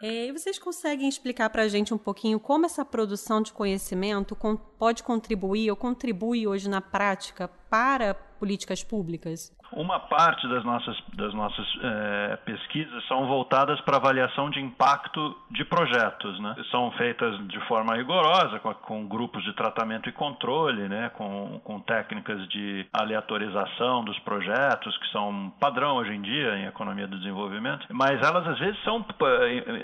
É, 0.00 0.26
e 0.26 0.32
vocês 0.32 0.60
conseguem 0.60 1.08
explicar 1.08 1.50
para 1.50 1.64
a 1.64 1.68
gente 1.68 1.92
um 1.92 1.98
pouquinho 1.98 2.38
como 2.38 2.64
essa 2.64 2.84
produção 2.84 3.42
de 3.42 3.52
conhecimento 3.52 4.36
pode 4.78 5.02
contribuir 5.02 5.70
ou 5.70 5.76
contribui 5.76 6.46
hoje 6.46 6.68
na 6.68 6.80
prática 6.80 7.48
para 7.68 8.14
políticas 8.14 8.82
públicas? 8.82 9.52
Uma 9.72 10.00
parte 10.00 10.48
das 10.48 10.64
nossas, 10.64 10.96
das 11.14 11.34
nossas 11.34 11.66
é, 11.82 12.36
pesquisas 12.36 13.06
são 13.06 13.26
voltadas 13.26 13.78
para 13.82 13.98
avaliação 13.98 14.48
de 14.48 14.60
impacto 14.60 15.36
de 15.50 15.64
projetos. 15.64 16.40
Né? 16.40 16.56
São 16.70 16.90
feitas 16.92 17.36
de 17.48 17.60
forma 17.66 17.94
rigorosa, 17.94 18.58
com, 18.60 18.72
com 18.74 19.06
grupos 19.06 19.44
de 19.44 19.52
tratamento 19.54 20.08
e 20.08 20.12
controle, 20.12 20.88
né? 20.88 21.10
com, 21.10 21.60
com 21.62 21.80
técnicas 21.80 22.48
de 22.48 22.86
aleatorização 22.92 24.02
dos 24.04 24.18
projetos, 24.20 24.96
que 24.98 25.12
são 25.12 25.52
padrão 25.60 25.96
hoje 25.96 26.14
em 26.14 26.22
dia 26.22 26.56
em 26.56 26.66
economia 26.66 27.06
do 27.06 27.18
desenvolvimento, 27.18 27.86
mas 27.90 28.22
elas 28.22 28.46
às 28.48 28.58
vezes 28.58 28.82
são, 28.84 29.04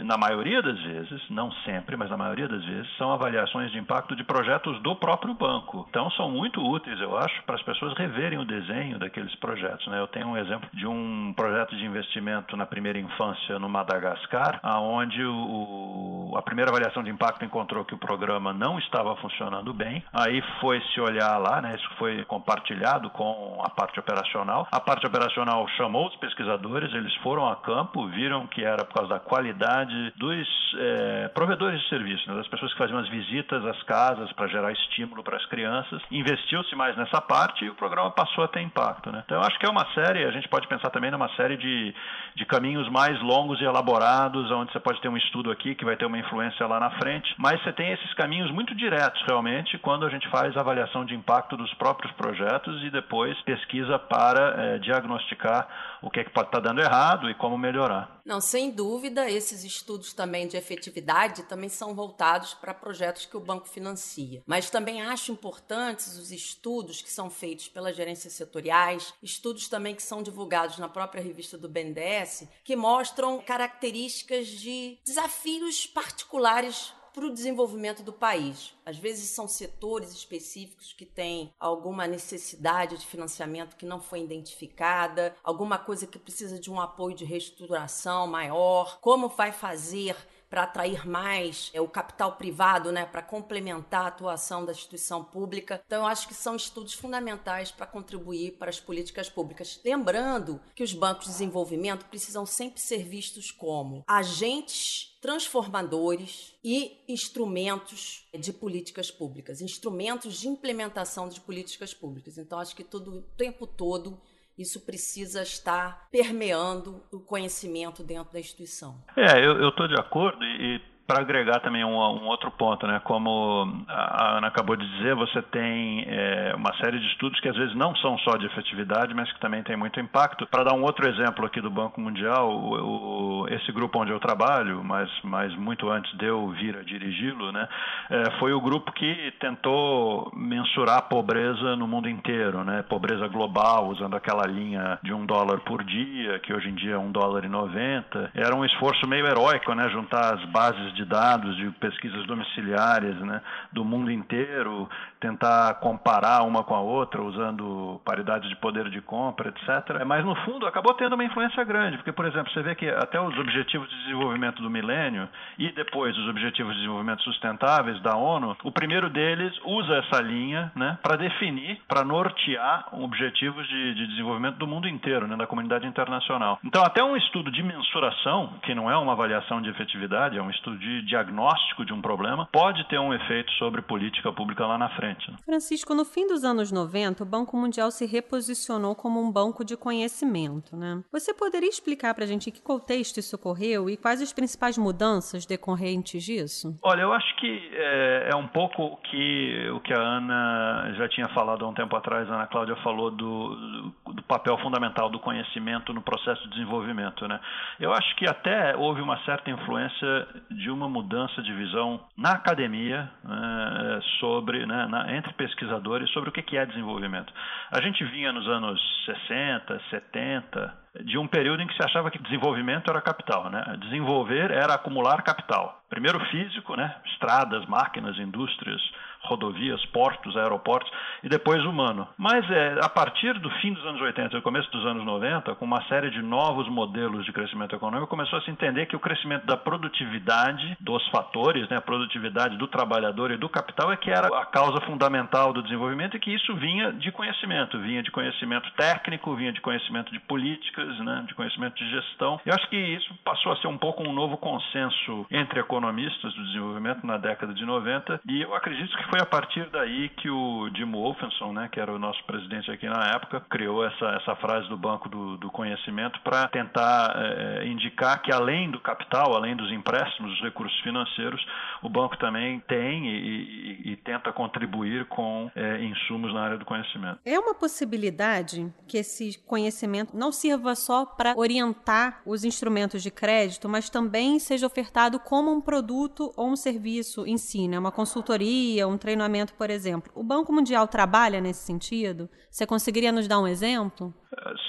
na 0.05 0.17
maioria 0.17 0.63
das 0.63 0.81
vezes, 0.81 1.21
não 1.29 1.53
sempre, 1.65 1.97
mas 1.97 2.09
na 2.09 2.17
maioria 2.17 2.49
das 2.49 2.65
vezes, 2.65 2.89
são 2.97 3.13
avaliações 3.13 3.71
de 3.71 3.79
impacto 3.79 4.17
de 4.17 4.25
projetos 4.25 4.81
do 4.85 4.95
próprio 4.95 5.33
banco. 5.33 5.87
Então 5.89 6.11
são 6.11 6.31
muito 6.31 6.61
úteis, 6.63 7.01
eu 7.01 7.17
acho, 7.17 7.43
para 7.45 7.55
as 7.55 7.63
pessoas 7.63 7.97
reverem 7.97 8.39
o 8.39 8.45
desenho 8.45 8.99
daqueles 8.99 9.35
projetos. 9.37 9.87
Né? 9.87 9.99
Eu 9.99 10.07
tenho 10.07 10.29
um 10.29 10.37
exemplo 10.37 10.69
de 10.75 10.87
um 10.87 11.33
projeto 11.35 11.75
de 11.75 11.87
investimento 11.87 12.55
na 12.55 12.67
primeira 12.67 12.99
infância 12.99 13.59
no 13.59 13.67
Madagascar, 13.67 14.61
aonde 14.63 15.25
o, 15.25 16.35
a 16.37 16.43
primeira 16.43 16.71
avaliação 16.71 17.03
de 17.03 17.09
impacto 17.09 17.47
encontrou 17.47 17.83
que 17.87 17.95
o 17.95 17.99
programa 17.99 18.53
não 18.53 18.79
estava 18.79 19.17
funcionando 19.17 19.73
bem. 19.73 20.05
Aí 20.13 20.43
foi 20.61 20.83
se 20.93 21.01
olhar 21.01 21.39
lá, 21.39 21.63
né? 21.63 21.77
Isso 21.77 21.89
foi 21.97 22.23
compartilhado 22.27 23.09
com 23.09 23.63
a 23.65 23.71
parte 23.71 23.99
operacional. 23.99 24.69
A 24.71 24.81
parte 24.81 25.07
operacional 25.07 25.67
chamou 25.79 26.09
os 26.09 26.17
pesquisadores, 26.17 26.93
eles 26.93 27.15
foram 27.23 27.49
a 27.49 27.57
campo, 27.57 28.07
viram 28.09 28.47
que 28.49 28.63
era 28.63 28.85
por 28.85 28.93
causa 28.93 29.15
da 29.15 29.21
qualidade 29.21 30.13
dos 30.17 30.47
é, 30.79 31.29
provedores 31.29 31.81
de 31.81 31.89
serviço, 31.89 32.29
né? 32.29 32.37
das 32.37 32.49
pessoas 32.49 32.71
que 32.73 32.79
faziam 32.79 32.99
as 32.99 33.09
visitas 33.09 33.65
às 33.65 33.83
casas 33.85 34.31
para 34.33 34.47
gerar 34.49 34.74
estímulo 34.75 35.23
para 35.23 35.37
as 35.37 35.47
crianças. 35.47 36.03
Investiu-se 36.11 36.75
mais 36.77 36.97
nessa 36.97 37.21
parte 37.21 37.65
e 37.65 37.71
o 37.71 37.75
programa 37.75 38.11
passou 38.11 38.45
a 38.45 38.49
ter 38.49 38.61
impacto, 38.61 39.11
né? 39.11 39.23
Então 39.25 39.39
eu 39.39 39.45
acho 39.45 39.59
que 39.59 39.67
é 39.67 39.71
uma 39.71 39.87
série, 39.95 40.25
a 40.25 40.31
gente 40.31 40.49
pode 40.49 40.69
pensar 40.69 40.91
também 40.91 41.11
numa 41.11 41.29
série 41.37 41.57
de, 41.57 41.95
de 42.35 42.45
caminhos 42.45 42.89
mais 42.91 43.21
longos 43.23 43.61
e 43.61 43.65
elaborados, 43.65 44.51
onde 44.51 44.73
você 44.73 44.81
pode 44.81 45.01
ter 45.01 45.09
um 45.09 45.17
estudo 45.17 45.51
aqui 45.51 45.75
que 45.75 45.85
vai 45.85 45.97
ter 45.97 46.07
uma 46.07 46.19
influência 46.19 46.67
lá 46.67 46.79
na 46.79 46.91
frente, 46.99 47.35
mas 47.39 47.63
você 47.63 47.73
tem 47.73 47.93
esses 47.93 48.13
caminhos 48.15 48.51
muito 48.51 48.75
diretos 48.75 49.23
realmente 49.27 49.79
quando 49.79 50.05
a 50.05 50.11
gente 50.11 50.29
faz 50.29 50.57
a 50.57 50.61
avaliação 50.61 51.05
de 51.05 51.15
impacto 51.15 51.57
dos 51.57 51.73
próprios 51.75 52.13
projetos 52.13 52.83
e 52.83 52.91
depois 52.91 53.41
pesquisa 53.43 53.99
para 53.99 54.55
é, 54.57 54.79
diagnosticar 54.79 55.67
o 56.03 56.11
que 56.11 56.21
é 56.21 56.25
que 56.25 56.31
pode 56.31 56.49
estar 56.49 56.61
dando 56.61 56.81
errado 56.81 57.31
e 57.31 57.35
como 57.35 57.57
melhorar. 57.57 58.14
Não, 58.25 58.41
sem 58.41 58.71
dúvida, 58.71 59.31
esses 59.31 59.65
estudos 59.65 60.15
também 60.15 60.49
de 60.49 60.57
efetividade 60.57 61.43
também 61.43 61.69
são 61.69 61.95
voltados 61.95 62.55
para 62.55 62.73
projetos 62.73 63.27
que 63.27 63.37
o 63.37 63.41
banco 63.41 63.69
financia. 63.69 64.43
Mas 64.47 64.71
também 64.71 65.03
acho 65.03 65.31
importantes 65.31 66.17
os 66.17 66.33
estudos 66.33 67.03
que 67.03 67.11
são 67.11 67.29
feitos 67.29 67.69
pelas 67.69 67.95
gerências 67.95 68.33
setoriais, 68.33 69.13
estudos 69.23 69.69
também 69.69 69.95
que 69.95 70.03
são 70.03 70.23
divulgados 70.23 70.79
na 70.79 70.89
própria 70.89 71.23
revista 71.23 71.59
do 71.59 71.69
BNDES, 71.69 72.49
que 72.65 72.75
mostram 72.75 73.43
características 73.43 74.49
de 74.49 74.99
desafios 75.05 75.87
particulares 75.87 76.95
para 77.15 77.27
o 77.27 77.33
desenvolvimento 77.33 78.03
do 78.03 78.13
país. 78.13 78.75
Às 78.85 78.99
vezes 78.99 79.31
são 79.31 79.47
setores 79.47 80.13
específicos 80.13 80.93
que 80.93 81.07
têm 81.07 81.55
alguma 81.61 82.09
necessidade 82.09 82.99
de 82.99 83.07
financiamento 83.07 83.77
que 83.77 83.87
não 83.87 84.01
foi 84.01 84.21
identificada, 84.21 85.35
alguma 85.43 85.79
coisa 85.79 86.09
que 86.09 86.19
precisa 86.19 86.59
de 86.59 86.71
um 86.71 86.81
apoio 86.81 87.15
de 87.15 87.25
reestruturação 87.25 88.27
maior, 88.27 88.99
como 89.01 89.29
vai 89.29 89.53
fazer 89.53 90.17
para 90.55 90.65
atrair 90.65 91.05
mais 91.05 91.71
é, 91.75 91.81
o 91.81 91.89
capital 91.89 92.37
privado, 92.37 92.93
né, 92.93 93.05
para 93.05 93.21
complementar 93.21 94.05
a 94.05 94.07
atuação 94.07 94.65
da 94.65 94.71
instituição 94.71 95.25
pública. 95.25 95.83
Então, 95.85 96.03
eu 96.03 96.07
acho 96.07 96.29
que 96.29 96.35
são 96.35 96.55
estudos 96.55 96.95
fundamentais 96.95 97.73
para 97.73 97.87
contribuir 97.87 98.53
para 98.53 98.71
as 98.71 98.79
políticas 98.79 99.29
públicas. 99.29 99.81
Lembrando 99.85 100.61
que 100.73 100.85
os 100.85 100.93
bancos 100.93 101.27
de 101.27 101.33
desenvolvimento 101.33 102.07
precisam 102.07 102.47
sempre 102.47 102.81
ser 102.81 103.03
vistos 103.03 103.51
como 103.51 104.05
agentes 104.07 105.14
transformadores 105.25 106.55
e 106.63 107.03
instrumentos 107.09 108.29
de 108.39 108.53
políticas 108.53 109.11
públicas, 109.11 109.63
instrumentos 109.63 110.39
de 110.39 110.49
implementação 110.49 111.31
de 111.31 111.41
políticas 111.41 111.95
públicas. 111.95 112.37
Então, 112.37 112.59
acho 112.59 112.77
que 112.77 112.85
todo 112.85 113.11
o 113.11 113.23
tempo 113.35 113.67
todo 113.67 114.21
isso 114.59 114.83
precisa 114.83 115.41
estar 115.41 116.11
permeando 116.11 117.03
o 117.11 117.21
conhecimento 117.21 118.05
dentro 118.05 118.35
da 118.35 118.39
instituição. 118.39 119.03
É, 119.17 119.43
eu 119.43 119.71
estou 119.71 119.89
de 119.89 119.99
acordo 119.99 120.45
e 120.45 120.79
para 121.07 121.21
agregar 121.21 121.61
também 121.61 121.85
um, 121.85 121.97
um, 121.97 122.27
outro 122.29 122.51
ponto, 122.51 122.87
né? 122.87 123.01
Como 123.05 123.85
a 123.89 124.39
Ana 124.39 124.47
acabou 124.47 124.75
de 124.75 124.89
dizer, 124.97 125.15
você 125.15 125.43
tem 125.43 126.05
é, 126.09 126.55
uma 126.57 126.75
série 126.79 126.99
de 126.99 127.07
estudos 127.09 127.39
que 127.41 127.49
às 127.49 127.57
vezes 127.57 127.75
não 127.75 127.95
são 127.97 128.17
só 128.19 128.37
de 128.37 128.47
efetividade, 128.47 129.13
mas 129.15 129.31
que 129.33 129.41
também 129.41 129.63
têm 129.63 129.77
muito 129.77 130.01
impacto. 130.01 130.47
Para 130.47 130.65
dar 130.65 130.75
um 130.75 130.83
outro 130.83 131.07
exemplo 131.09 131.45
aqui 131.45 131.61
do 131.61 131.71
Banco 131.71 132.01
Mundial, 132.01 132.51
o, 132.51 133.43
o, 133.43 133.49
esse 133.49 133.71
grupo 133.71 134.01
onde 134.01 134.13
eu 134.13 134.19
trabalho, 134.19 134.83
mas, 134.83 135.11
mas 135.23 135.55
muito 135.57 135.91
antes 135.91 136.11
de 136.17 136.25
eu 136.25 136.49
vir 136.51 136.77
a 136.77 136.83
dirigi-lo, 136.83 137.53
né? 137.53 137.69
É, 138.09 138.39
foi 138.39 138.55
o 138.55 138.61
grupo 138.61 138.91
que 138.93 139.33
tentou 139.41 140.33
mensurar 140.35 140.99
a 140.99 141.03
pobreza 141.03 141.77
no 141.77 141.87
mundo 141.87 142.09
inteiro, 142.09 142.65
né? 142.65 142.83
Pobreza 142.83 143.29
global, 143.29 143.89
usando 143.89 144.17
aquela 144.17 144.47
linha 144.47 144.99
de 145.03 145.13
um 145.13 145.27
dólar 145.27 145.61
por 145.61 145.85
dia, 145.85 146.39
que 146.39 146.53
hoje 146.53 146.71
em 146.71 146.75
dia 146.75 146.95
é 146.95 146.99
um 146.99 147.13
dólar 147.13 147.45
e 147.45 147.49
noventa. 147.49 148.31
Era 148.35 148.57
um 148.57 148.65
esforço 148.65 149.07
meio 149.07 149.27
heróico, 149.27 149.75
né? 149.75 149.91
Juntar 149.91 150.35
as 150.35 150.45
bases 150.47 150.94
de 150.95 151.05
dados 151.05 151.57
de 151.57 151.71
pesquisas 151.73 152.27
domiciliares 152.27 153.17
né, 153.21 153.41
do 153.73 153.85
mundo 153.85 154.11
inteiro, 154.11 154.89
tentar 155.25 155.77
comparar 155.81 156.43
uma 156.43 156.63
com 156.63 156.75
a 156.75 156.81
outra 156.81 157.23
usando 157.23 157.99
paridade 158.05 158.47
de 158.47 158.57
poder 158.57 158.91
de 158.91 159.01
compra, 159.01 159.49
etc. 159.49 160.05
Mas 160.05 160.23
no 160.23 160.35
fundo 160.45 160.67
acabou 160.67 160.93
tendo 160.93 161.15
uma 161.15 161.25
influência 161.25 161.65
grande, 161.65 161.97
porque 161.97 162.13
por 162.13 162.27
exemplo 162.27 162.53
você 162.53 162.61
vê 162.61 162.75
que 162.75 162.87
até 162.91 163.19
os 163.19 163.35
objetivos 163.39 163.89
de 163.89 163.97
desenvolvimento 164.03 164.61
do 164.61 164.69
milênio 164.69 165.27
e 165.59 165.73
depois 165.73 166.15
os 166.19 166.29
objetivos 166.29 166.75
de 166.75 166.81
desenvolvimento 166.81 167.23
sustentáveis 167.23 167.99
da 168.03 168.15
ONU, 168.15 168.55
o 168.65 168.71
primeiro 168.71 169.09
deles 169.09 169.51
usa 169.65 169.95
essa 169.97 170.21
linha 170.21 170.71
né, 170.77 170.99
para 171.03 171.17
definir, 171.17 171.81
para 171.89 172.05
nortear 172.05 172.89
objetivos 172.93 173.67
de, 173.67 173.95
de, 173.95 174.07
desenvolvimento 174.09 174.57
do 174.57 174.67
mundo 174.67 174.87
inteiro, 174.87 175.27
né, 175.27 175.37
da 175.37 175.47
comunidade 175.47 175.87
internacional. 175.87 176.59
Então 176.63 176.85
até 176.85 177.03
um 177.03 177.17
estudo 177.17 177.51
de 177.51 177.63
mensuração, 177.63 178.53
que 178.63 178.75
não 178.75 178.91
é 178.91 178.97
uma 178.99 179.13
avaliação 179.13 179.63
de 179.63 179.71
efetividade, 179.71 180.37
é 180.37 180.43
um 180.43 180.51
estudo 180.51 180.77
de 180.77 181.01
diagnóstico 181.07 181.83
de 181.83 181.95
um 181.95 182.03
problema 182.03 182.47
pode 182.53 182.85
ter 182.89 182.99
um 182.99 183.15
efeito 183.15 183.51
sobre 183.53 183.81
política 183.81 184.31
pública 184.31 184.67
lá 184.67 184.77
na 184.77 184.91
frente. 184.91 185.14
Francisco, 185.45 185.95
no 185.95 186.05
fim 186.05 186.27
dos 186.27 186.45
anos 186.45 186.71
90, 186.73 187.23
o 187.23 187.27
Banco 187.27 187.57
Mundial 187.57 187.91
se 187.91 188.07
reposicionou 188.07 188.95
como 188.95 189.21
um 189.21 189.31
banco 189.31 189.65
de 189.65 189.77
conhecimento. 189.77 190.77
Né? 190.77 191.03
Você 191.13 191.33
poderia 191.35 191.69
explicar 191.69 192.15
para 192.15 192.25
a 192.25 192.27
gente 192.27 192.51
em 192.51 192.53
que 192.53 192.63
contexto 192.63 193.19
isso 193.19 193.37
ocorreu 193.37 193.89
e 193.89 193.97
quais 193.97 194.21
as 194.23 194.33
principais 194.33 194.79
mudanças 194.79 195.47
decorrentes 195.47 196.23
disso? 196.25 196.79
Olha, 196.83 197.03
eu 197.03 197.13
acho 197.13 197.37
que 197.37 197.71
é, 197.73 198.31
é 198.33 198.37
um 198.37 198.49
pouco 198.49 198.83
o 198.83 198.97
que, 198.97 199.71
o 199.71 199.81
que 199.81 199.93
a 199.93 200.01
Ana 200.01 200.95
já 200.97 201.09
tinha 201.09 201.29
falado 201.29 201.65
há 201.65 201.69
um 201.69 201.75
tempo 201.75 201.95
atrás, 201.97 202.31
a 202.31 202.35
Ana 202.35 202.47
Cláudia 202.47 202.77
falou 202.83 203.11
do, 203.11 203.93
do 204.07 204.23
papel 204.23 204.57
fundamental 204.59 205.11
do 205.11 205.19
conhecimento 205.19 205.93
no 205.93 206.03
processo 206.03 206.43
de 206.45 206.51
desenvolvimento. 206.51 207.27
Né? 207.29 207.41
Eu 207.79 207.93
acho 207.93 208.15
que 208.17 208.29
até 208.29 208.77
houve 208.77 209.01
uma 209.01 209.23
certa 209.25 209.51
influência 209.51 210.27
de 210.51 210.71
uma 210.71 210.89
mudança 210.89 211.43
de 211.43 211.53
visão 211.53 212.01
na 212.17 212.33
academia 212.33 213.11
né, 213.23 214.01
sobre, 214.21 214.67
né, 214.67 214.87
na, 214.87 215.04
entre 215.09 215.33
pesquisadores 215.35 216.11
sobre 216.11 216.31
o 216.31 216.33
que 216.33 216.57
é 216.57 216.67
desenvolvimento. 216.67 217.33
A 217.71 217.81
gente 217.81 218.05
vinha 218.05 218.33
nos 218.33 218.47
anos 218.49 218.81
60, 219.07 219.81
70 219.91 220.85
de 221.05 221.19
um 221.19 221.27
período 221.27 221.63
em 221.63 221.67
que 221.67 221.75
se 221.75 221.85
achava 221.85 222.11
que 222.11 222.19
desenvolvimento 222.19 222.89
era 222.89 223.01
capital, 223.01 223.51
né? 223.51 223.77
Desenvolver 223.81 224.51
era 224.51 224.75
acumular 224.75 225.23
capital. 225.23 225.83
Primeiro 225.89 226.21
físico, 226.27 226.77
né? 226.77 226.95
Estradas, 227.07 227.67
máquinas, 227.67 228.17
indústrias, 228.19 228.81
rodovias, 229.27 229.85
portos, 229.87 230.37
aeroportos, 230.37 230.91
e 231.23 231.29
depois 231.29 231.65
humano. 231.65 232.07
Mas 232.19 232.49
é, 232.51 232.79
a 232.83 232.89
partir 232.89 233.33
do 233.39 233.51
fim 233.61 233.73
dos 233.73 233.85
anos 233.87 234.01
80 234.01 234.37
e 234.37 234.43
começo 234.43 234.71
dos 234.71 234.85
anos 234.87 235.05
90, 235.05 235.55
com 235.55 235.65
uma 235.65 235.83
série 235.89 236.11
de 236.11 236.23
novos 236.23 236.69
modelos 236.69 237.25
de 237.25 237.33
crescimento 237.33 237.75
econômico, 237.75 238.09
começou 238.09 238.39
a 238.39 238.43
se 238.43 238.51
entender 238.51 238.87
que 238.87 238.97
o 238.97 239.01
crescimento 239.01 239.47
da 239.47 239.57
produtividade 239.57 240.77
dos 240.81 241.07
fatores, 241.09 241.69
né, 241.69 241.77
a 241.77 241.81
produtividade 241.81 242.57
do 242.57 242.67
trabalhador 242.67 243.31
e 243.31 243.37
do 243.37 243.49
capital, 243.49 243.93
é 243.93 243.97
que 243.97 244.11
era 244.11 244.29
a 244.29 244.45
causa 244.47 244.81
fundamental 244.83 245.53
do 245.53 245.63
desenvolvimento 245.63 246.17
e 246.17 246.21
que 246.21 246.35
isso 246.35 246.55
vinha 246.57 246.93
de 246.93 247.11
conhecimento, 247.11 247.79
vinha 247.81 248.03
de 248.03 248.11
conhecimento 248.11 248.71
técnico, 248.77 249.35
vinha 249.35 249.53
de 249.53 249.61
conhecimento 249.61 250.13
de 250.13 250.21
políticas, 250.21 250.99
né, 251.01 251.25
de 251.27 251.35
conhecimento 251.35 251.77
de 251.77 251.91
gestão. 251.91 252.41
Eu 252.45 252.55
acho 252.55 252.69
que 252.69 252.77
isso 252.77 253.15
passou 253.25 253.53
a 253.53 253.57
ser 253.57 253.69
um 253.69 253.79
pouco 253.79 254.03
um 254.03 254.13
novo 254.13 254.37
consenso 254.37 255.27
entre 255.31 255.61
economistas 255.61 256.35
do 256.35 256.45
desenvolvimento 256.45 257.07
na 257.07 257.17
década 257.17 257.55
de 257.55 257.65
90 257.65 258.21
e 258.29 258.43
eu 258.43 258.55
acredito 258.55 258.97
que 258.97 259.05
foi 259.15 259.21
a 259.21 259.27
partir 259.27 259.71
daí 259.71 260.09
que 260.09 260.29
o 260.29 260.69
Jim 260.75 260.91
Wolfenson, 260.91 261.53
né, 261.53 261.69
que 261.71 261.79
era 261.79 261.93
o 261.93 262.01
nosso 262.01 262.21
presidente 262.25 262.69
aqui 262.69 262.89
na 262.89 263.13
época, 263.15 263.41
criou 263.49 263.87
essa, 263.87 264.07
essa 264.21 264.35
frase 264.35 264.69
do 264.69 264.77
Banco 264.77 265.09
do, 265.09 265.37
do 265.37 265.53
Conhecimento 265.53 266.21
para 266.25 266.49
tentar 266.49 267.15
é, 267.15 267.65
indicar 267.69 268.21
que 268.23 268.33
além 268.33 268.73
do 268.73 268.81
capital, 268.81 269.37
além 269.37 269.55
dos 269.55 269.71
empréstimos, 269.71 270.33
dos 270.33 270.41
recursos 270.41 270.77
financeiros, 270.81 271.41
o 271.81 271.89
banco 271.89 272.17
também 272.17 272.59
tem 272.67 273.07
e, 273.07 273.85
e, 273.87 273.93
e 273.93 273.97
tenta 273.99 274.33
contribuir 274.33 275.05
com 275.05 275.49
é, 275.55 275.85
insumos 275.85 276.35
na 276.35 276.43
área 276.43 276.59
do 276.59 276.65
conhecimento. 276.65 277.21
É 277.25 277.39
uma 277.39 277.55
possibilidade 277.55 278.67
que 278.89 278.99
esse 278.99 279.39
conhecimento 279.47 280.17
não 280.17 280.33
sirva 280.33 280.75
só 280.75 281.07
para 281.07 281.35
orientar 281.37 282.21
os 282.27 282.43
instrumentos 282.43 283.01
de 283.01 283.13
crédito, 283.13 283.69
mas 283.69 283.89
também 283.89 284.41
seja 284.41 284.67
ofertado 284.67 285.21
como 285.21 285.53
um 285.53 285.61
produto 285.61 286.33
ou 286.37 286.49
um 286.49 286.57
serviço 286.57 287.25
em 287.25 287.39
si, 287.39 287.69
né? 287.69 287.79
uma 287.79 287.93
consultoria, 287.93 288.89
um 288.89 288.99
treinamento, 289.05 289.53
por 289.53 289.69
exemplo. 289.69 290.11
O 290.15 290.23
Banco 290.23 290.51
Mundial 290.51 290.89
trabalha 290.89 291.39
nesse 291.39 291.63
sentido? 291.63 292.27
Você 292.51 292.65
conseguiria 292.65 293.13
nos 293.13 293.29
dar 293.29 293.39
um 293.39 293.47
exemplo? 293.47 294.15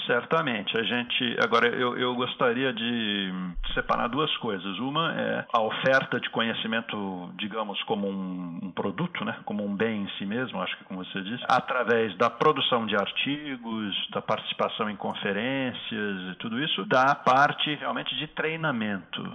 Certamente. 0.06 0.78
A 0.78 0.84
gente. 0.84 1.38
Agora, 1.42 1.68
eu, 1.68 1.98
eu 1.98 2.16
gostaria 2.16 2.74
de 2.74 3.34
separar 3.74 4.08
duas 4.08 4.36
coisas. 4.38 4.78
Uma 4.80 5.14
é 5.14 5.46
a 5.54 5.62
oferta 5.62 6.20
de 6.20 6.30
conhecimento, 6.30 7.30
digamos, 7.38 7.82
como 7.84 8.08
um, 8.08 8.60
um, 8.64 8.72
produto, 8.72 9.24
né? 9.26 9.38
como 9.46 9.66
um 9.66 9.76
bem 9.76 10.04
em 10.04 10.10
si 10.18 10.26
mesmo, 10.26 10.62
acho 10.62 10.78
que 10.78 10.84
como 10.86 11.04
você 11.04 11.22
disse, 11.22 11.44
através 11.48 12.16
da 12.18 12.30
produção 12.30 12.86
de 12.86 12.96
artigos, 12.96 13.96
da 14.12 14.22
participação 14.22 14.90
em 14.90 14.96
conferências 14.96 16.32
e 16.32 16.36
tudo 16.40 16.62
isso, 16.62 16.86
da 16.86 17.16
parte 17.16 17.76
realmente 17.76 18.16
de 18.16 18.28
treinamento. 18.28 19.26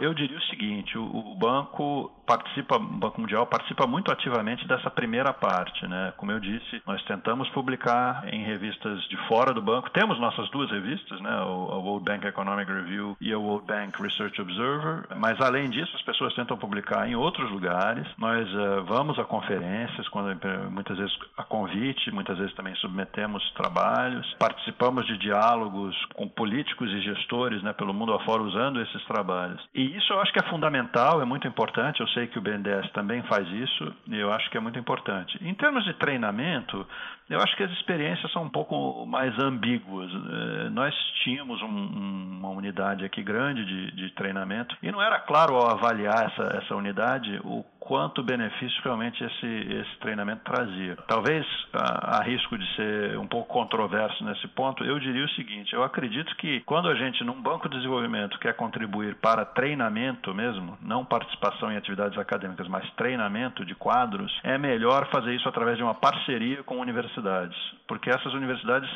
Eu 0.00 0.14
diria 0.14 0.38
o 0.38 0.42
seguinte: 0.42 0.96
o, 0.96 1.04
o 1.04 1.34
banco 1.36 2.10
participa, 2.26 2.76
o 2.76 2.80
Banco 2.80 3.20
Mundial 3.20 3.46
participa 3.46 3.86
muito 3.86 4.12
ativamente 4.12 4.66
dessa 4.68 4.88
primeira 4.90 5.32
parte, 5.32 5.86
né? 5.88 6.12
Como 6.16 6.30
eu 6.30 6.38
disse, 6.38 6.80
nós 6.86 7.02
tentamos 7.04 7.48
publicar 7.50 8.22
em 8.32 8.44
revistas 8.44 9.02
de 9.08 9.16
fora 9.26 9.52
do 9.52 9.60
banco. 9.60 9.79
Temos 9.92 10.18
nossas 10.20 10.48
duas 10.50 10.70
revistas, 10.70 11.20
né? 11.20 11.40
O, 11.42 11.80
World 11.80 12.04
Bank 12.04 12.26
Economic 12.26 12.70
Review 12.70 13.16
e 13.20 13.34
o 13.34 13.40
World 13.42 13.66
Bank 13.66 14.00
Research 14.00 14.40
Observer. 14.40 15.06
Mas 15.16 15.40
além 15.40 15.70
disso, 15.70 15.90
as 15.94 16.02
pessoas 16.02 16.34
tentam 16.34 16.56
publicar 16.56 17.08
em 17.08 17.14
outros 17.14 17.50
lugares. 17.50 18.06
Nós 18.18 18.48
uh, 18.54 18.84
vamos 18.84 19.18
a 19.18 19.24
conferências, 19.24 20.08
quando 20.08 20.38
muitas 20.70 20.98
vezes 20.98 21.16
a 21.36 21.42
convite, 21.42 22.10
muitas 22.10 22.38
vezes 22.38 22.54
também 22.54 22.74
submetemos 22.76 23.42
trabalhos. 23.52 24.34
Participamos 24.38 25.06
de 25.06 25.16
diálogos 25.18 25.96
com 26.14 26.28
políticos 26.28 26.90
e 26.90 27.00
gestores, 27.00 27.62
né? 27.62 27.72
Pelo 27.72 27.94
mundo 27.94 28.12
afora 28.12 28.42
usando 28.42 28.80
esses 28.80 29.04
trabalhos. 29.04 29.60
E 29.74 29.96
isso 29.96 30.12
eu 30.12 30.20
acho 30.20 30.32
que 30.32 30.38
é 30.38 30.48
fundamental, 30.50 31.22
é 31.22 31.24
muito 31.24 31.46
importante. 31.46 32.00
Eu 32.00 32.08
sei 32.08 32.26
que 32.26 32.38
o 32.38 32.42
BNDES 32.42 32.90
também 32.92 33.22
faz 33.24 33.48
isso 33.48 33.92
e 34.06 34.18
eu 34.18 34.32
acho 34.32 34.50
que 34.50 34.56
é 34.56 34.60
muito 34.60 34.78
importante. 34.78 35.38
Em 35.42 35.54
termos 35.54 35.84
de 35.84 35.94
treinamento, 35.94 36.86
eu 37.30 37.40
acho 37.40 37.56
que 37.56 37.62
as 37.62 37.70
experiências 37.70 38.30
são 38.32 38.42
um 38.42 38.48
pouco 38.50 39.06
mais 39.06 39.38
ambíguas. 39.38 40.10
É, 40.10 40.70
nós 40.70 40.92
tínhamos 41.22 41.62
um, 41.62 42.38
uma 42.38 42.48
unidade 42.48 43.04
aqui 43.04 43.22
grande 43.22 43.64
de, 43.64 43.92
de, 43.92 44.10
treinamento 44.14 44.76
e 44.82 44.90
não 44.90 45.00
era 45.00 45.20
claro 45.20 45.54
ao 45.54 45.70
avaliar 45.70 46.26
essa, 46.26 46.56
essa 46.56 46.74
unidade 46.74 47.40
o 47.44 47.64
quanto 47.80 48.22
benefício 48.22 48.80
realmente 48.84 49.24
esse, 49.24 49.46
esse 49.46 49.98
treinamento 50.00 50.42
trazia. 50.44 50.96
Talvez 51.08 51.46
a, 51.72 52.18
a, 52.18 52.22
risco 52.22 52.56
de 52.56 52.76
ser 52.76 53.18
um 53.18 53.26
pouco 53.26 53.52
controverso 53.52 54.22
nesse 54.22 54.46
ponto, 54.48 54.84
eu 54.84 55.00
diria 55.00 55.24
o 55.24 55.30
seguinte: 55.30 55.72
eu 55.72 55.82
acredito 55.82 56.36
que 56.36 56.60
quando 56.60 56.88
a 56.88 56.94
gente, 56.94 57.24
num 57.24 57.40
banco 57.40 57.68
de 57.68 57.76
desenvolvimento, 57.76 58.38
quer 58.38 58.54
contribuir 58.54 59.16
para 59.16 59.44
treinamento 59.44 60.34
mesmo, 60.34 60.78
não 60.82 61.04
participação 61.04 61.72
em 61.72 61.76
atividades 61.76 62.18
acadêmicas, 62.18 62.68
mas 62.68 62.88
treinamento 62.92 63.64
de 63.64 63.74
quadros, 63.74 64.30
é 64.44 64.58
melhor 64.58 65.08
fazer 65.10 65.34
isso 65.34 65.48
através 65.48 65.78
de 65.78 65.82
uma 65.82 65.94
parceria 65.94 66.62
com 66.62 66.78
universidades, 66.78 67.56
porque 67.88 68.10
essas 68.10 68.34
universidades 68.34 68.90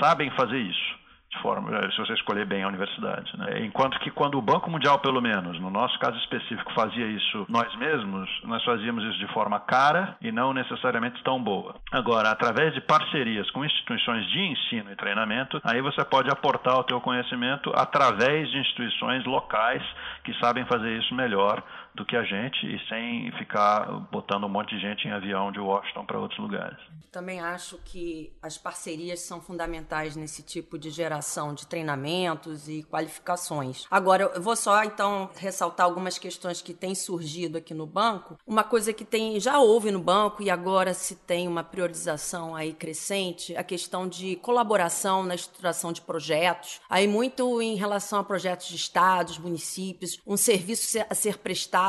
sabem 0.00 0.30
fazer 0.30 0.58
isso 0.58 1.01
de 1.32 1.40
forma, 1.40 1.74
eh, 1.76 1.90
se 1.90 1.98
você 1.98 2.12
escolher 2.12 2.44
bem 2.44 2.62
a 2.62 2.68
universidade. 2.68 3.36
Né? 3.38 3.64
Enquanto 3.64 3.98
que 4.00 4.10
quando 4.10 4.36
o 4.36 4.42
Banco 4.42 4.70
Mundial, 4.70 4.98
pelo 4.98 5.20
menos, 5.20 5.58
no 5.58 5.70
nosso 5.70 5.98
caso 5.98 6.16
específico, 6.18 6.72
fazia 6.74 7.06
isso 7.06 7.46
nós 7.48 7.74
mesmos, 7.76 8.28
nós 8.44 8.62
fazíamos 8.64 9.02
isso 9.04 9.18
de 9.18 9.32
forma 9.32 9.58
cara 9.58 10.16
e 10.20 10.30
não 10.30 10.52
necessariamente 10.52 11.22
tão 11.24 11.42
boa. 11.42 11.74
Agora, 11.90 12.30
através 12.30 12.74
de 12.74 12.80
parcerias 12.82 13.50
com 13.50 13.64
instituições 13.64 14.26
de 14.26 14.40
ensino 14.40 14.92
e 14.92 14.96
treinamento, 14.96 15.60
aí 15.64 15.80
você 15.80 16.04
pode 16.04 16.30
aportar 16.30 16.78
o 16.78 16.84
teu 16.84 17.00
conhecimento 17.00 17.72
através 17.74 18.50
de 18.50 18.58
instituições 18.58 19.24
locais 19.24 19.82
que 20.24 20.34
sabem 20.38 20.64
fazer 20.66 20.98
isso 20.98 21.14
melhor 21.14 21.62
do 21.94 22.06
que 22.06 22.16
a 22.16 22.24
gente 22.24 22.66
e 22.66 22.78
sem 22.88 23.30
ficar 23.38 23.84
botando 24.10 24.44
um 24.44 24.48
monte 24.48 24.74
de 24.74 24.80
gente 24.80 25.06
em 25.06 25.12
avião 25.12 25.52
de 25.52 25.60
Washington 25.60 26.06
para 26.06 26.18
outros 26.18 26.38
lugares. 26.40 26.78
Também 27.10 27.40
acho 27.40 27.76
que 27.84 28.32
as 28.40 28.56
parcerias 28.56 29.20
são 29.20 29.40
fundamentais 29.40 30.16
nesse 30.16 30.42
tipo 30.42 30.78
de 30.78 30.88
geração 30.88 31.52
de 31.52 31.66
treinamentos 31.66 32.68
e 32.68 32.82
qualificações. 32.84 33.84
Agora, 33.90 34.30
eu 34.34 34.40
vou 34.40 34.56
só 34.56 34.82
então 34.84 35.30
ressaltar 35.36 35.84
algumas 35.84 36.18
questões 36.18 36.62
que 36.62 36.72
têm 36.72 36.94
surgido 36.94 37.58
aqui 37.58 37.74
no 37.74 37.86
banco. 37.86 38.38
Uma 38.46 38.64
coisa 38.64 38.92
que 38.94 39.04
tem 39.04 39.38
já 39.38 39.58
houve 39.58 39.90
no 39.90 40.00
banco 40.00 40.42
e 40.42 40.48
agora 40.48 40.94
se 40.94 41.16
tem 41.16 41.46
uma 41.46 41.62
priorização 41.62 42.56
aí 42.56 42.72
crescente, 42.72 43.54
a 43.54 43.62
questão 43.62 44.08
de 44.08 44.36
colaboração 44.36 45.22
na 45.22 45.34
estruturação 45.34 45.92
de 45.92 46.00
projetos. 46.00 46.80
Aí 46.88 47.06
muito 47.06 47.60
em 47.60 47.74
relação 47.74 48.18
a 48.18 48.24
projetos 48.24 48.68
de 48.68 48.76
estados, 48.76 49.36
municípios, 49.36 50.18
um 50.26 50.38
serviço 50.38 50.98
a 51.10 51.14
ser 51.14 51.36
prestado 51.36 51.81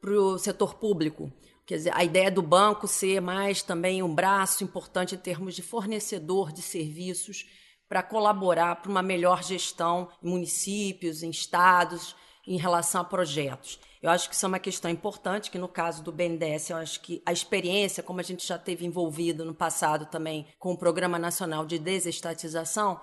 para 0.00 0.12
o 0.12 0.38
setor 0.38 0.74
público. 0.74 1.32
Quer 1.66 1.76
dizer, 1.76 1.92
a 1.94 2.02
ideia 2.02 2.30
do 2.30 2.42
banco 2.42 2.88
ser 2.88 3.20
mais 3.20 3.62
também 3.62 4.02
um 4.02 4.12
braço 4.12 4.64
importante 4.64 5.14
em 5.14 5.18
termos 5.18 5.54
de 5.54 5.62
fornecedor 5.62 6.52
de 6.52 6.62
serviços 6.62 7.46
para 7.88 8.02
colaborar 8.02 8.76
para 8.76 8.90
uma 8.90 9.02
melhor 9.02 9.42
gestão 9.42 10.08
em 10.22 10.28
municípios, 10.28 11.22
em 11.22 11.30
estados, 11.30 12.14
em 12.46 12.56
relação 12.56 13.00
a 13.00 13.04
projetos. 13.04 13.78
Eu 14.02 14.10
acho 14.10 14.28
que 14.28 14.34
isso 14.34 14.46
é 14.46 14.48
uma 14.48 14.58
questão 14.58 14.90
importante, 14.90 15.50
que 15.50 15.58
no 15.58 15.68
caso 15.68 16.02
do 16.02 16.10
BNDES, 16.10 16.70
eu 16.70 16.76
acho 16.78 17.00
que 17.00 17.22
a 17.26 17.32
experiência, 17.32 18.02
como 18.02 18.18
a 18.18 18.22
gente 18.22 18.46
já 18.46 18.56
teve 18.56 18.86
envolvido 18.86 19.44
no 19.44 19.54
passado 19.54 20.06
também 20.06 20.46
com 20.58 20.72
o 20.72 20.78
Programa 20.78 21.18
Nacional 21.18 21.66
de 21.66 21.78
Desestatização, 21.78 23.00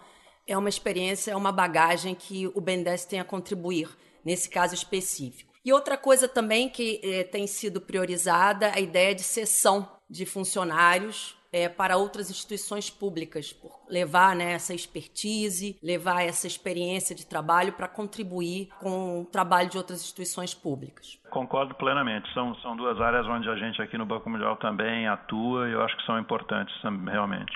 é 0.47 0.57
uma 0.57 0.69
experiência, 0.69 1.31
é 1.31 1.35
uma 1.35 1.51
bagagem 1.51 2.15
que 2.15 2.47
o 2.47 2.61
BNDES 2.61 3.05
tem 3.05 3.19
a 3.19 3.23
contribuir 3.23 3.89
nesse 4.25 4.49
caso 4.49 4.73
específico. 4.73 5.46
E 5.67 5.73
outra 5.73 5.97
coisa 5.97 6.29
também 6.29 6.69
que 6.69 7.01
eh, 7.03 7.25
tem 7.25 7.45
sido 7.45 7.81
priorizada, 7.81 8.71
a 8.73 8.79
ideia 8.79 9.13
de 9.13 9.21
cessão 9.21 9.85
de 10.09 10.25
funcionários 10.25 11.35
é, 11.51 11.67
para 11.67 11.97
outras 11.97 12.29
instituições 12.29 12.89
públicas, 12.89 13.51
por 13.51 13.77
levar 13.89 14.33
né, 14.33 14.53
essa 14.53 14.73
expertise, 14.73 15.77
levar 15.83 16.21
essa 16.21 16.47
experiência 16.47 17.13
de 17.13 17.25
trabalho 17.25 17.73
para 17.73 17.89
contribuir 17.89 18.69
com 18.79 19.23
o 19.23 19.25
trabalho 19.25 19.69
de 19.69 19.77
outras 19.77 19.99
instituições 19.99 20.53
públicas. 20.53 21.19
Concordo 21.29 21.75
plenamente. 21.75 22.33
São, 22.33 22.55
são 22.61 22.77
duas 22.77 23.01
áreas 23.01 23.27
onde 23.27 23.49
a 23.49 23.57
gente 23.57 23.81
aqui 23.81 23.97
no 23.97 24.05
Banco 24.05 24.29
Mundial 24.29 24.55
também 24.55 25.05
atua 25.05 25.67
e 25.67 25.73
eu 25.73 25.81
acho 25.81 25.97
que 25.97 26.05
são 26.05 26.17
importantes 26.17 26.73
realmente. 27.11 27.53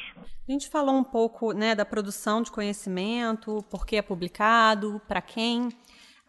A 0.50 0.52
gente 0.52 0.69
falou 0.69 0.95
um 0.95 1.04
pouco 1.04 1.54
né, 1.54 1.74
da 1.74 1.86
produção 1.86 2.41
de 2.41 2.52
conhecimento, 2.52 3.63
por 3.69 3.86
que 3.86 3.95
é 3.95 4.02
publicado, 4.02 5.02
para 5.08 5.21
quem. 5.21 5.69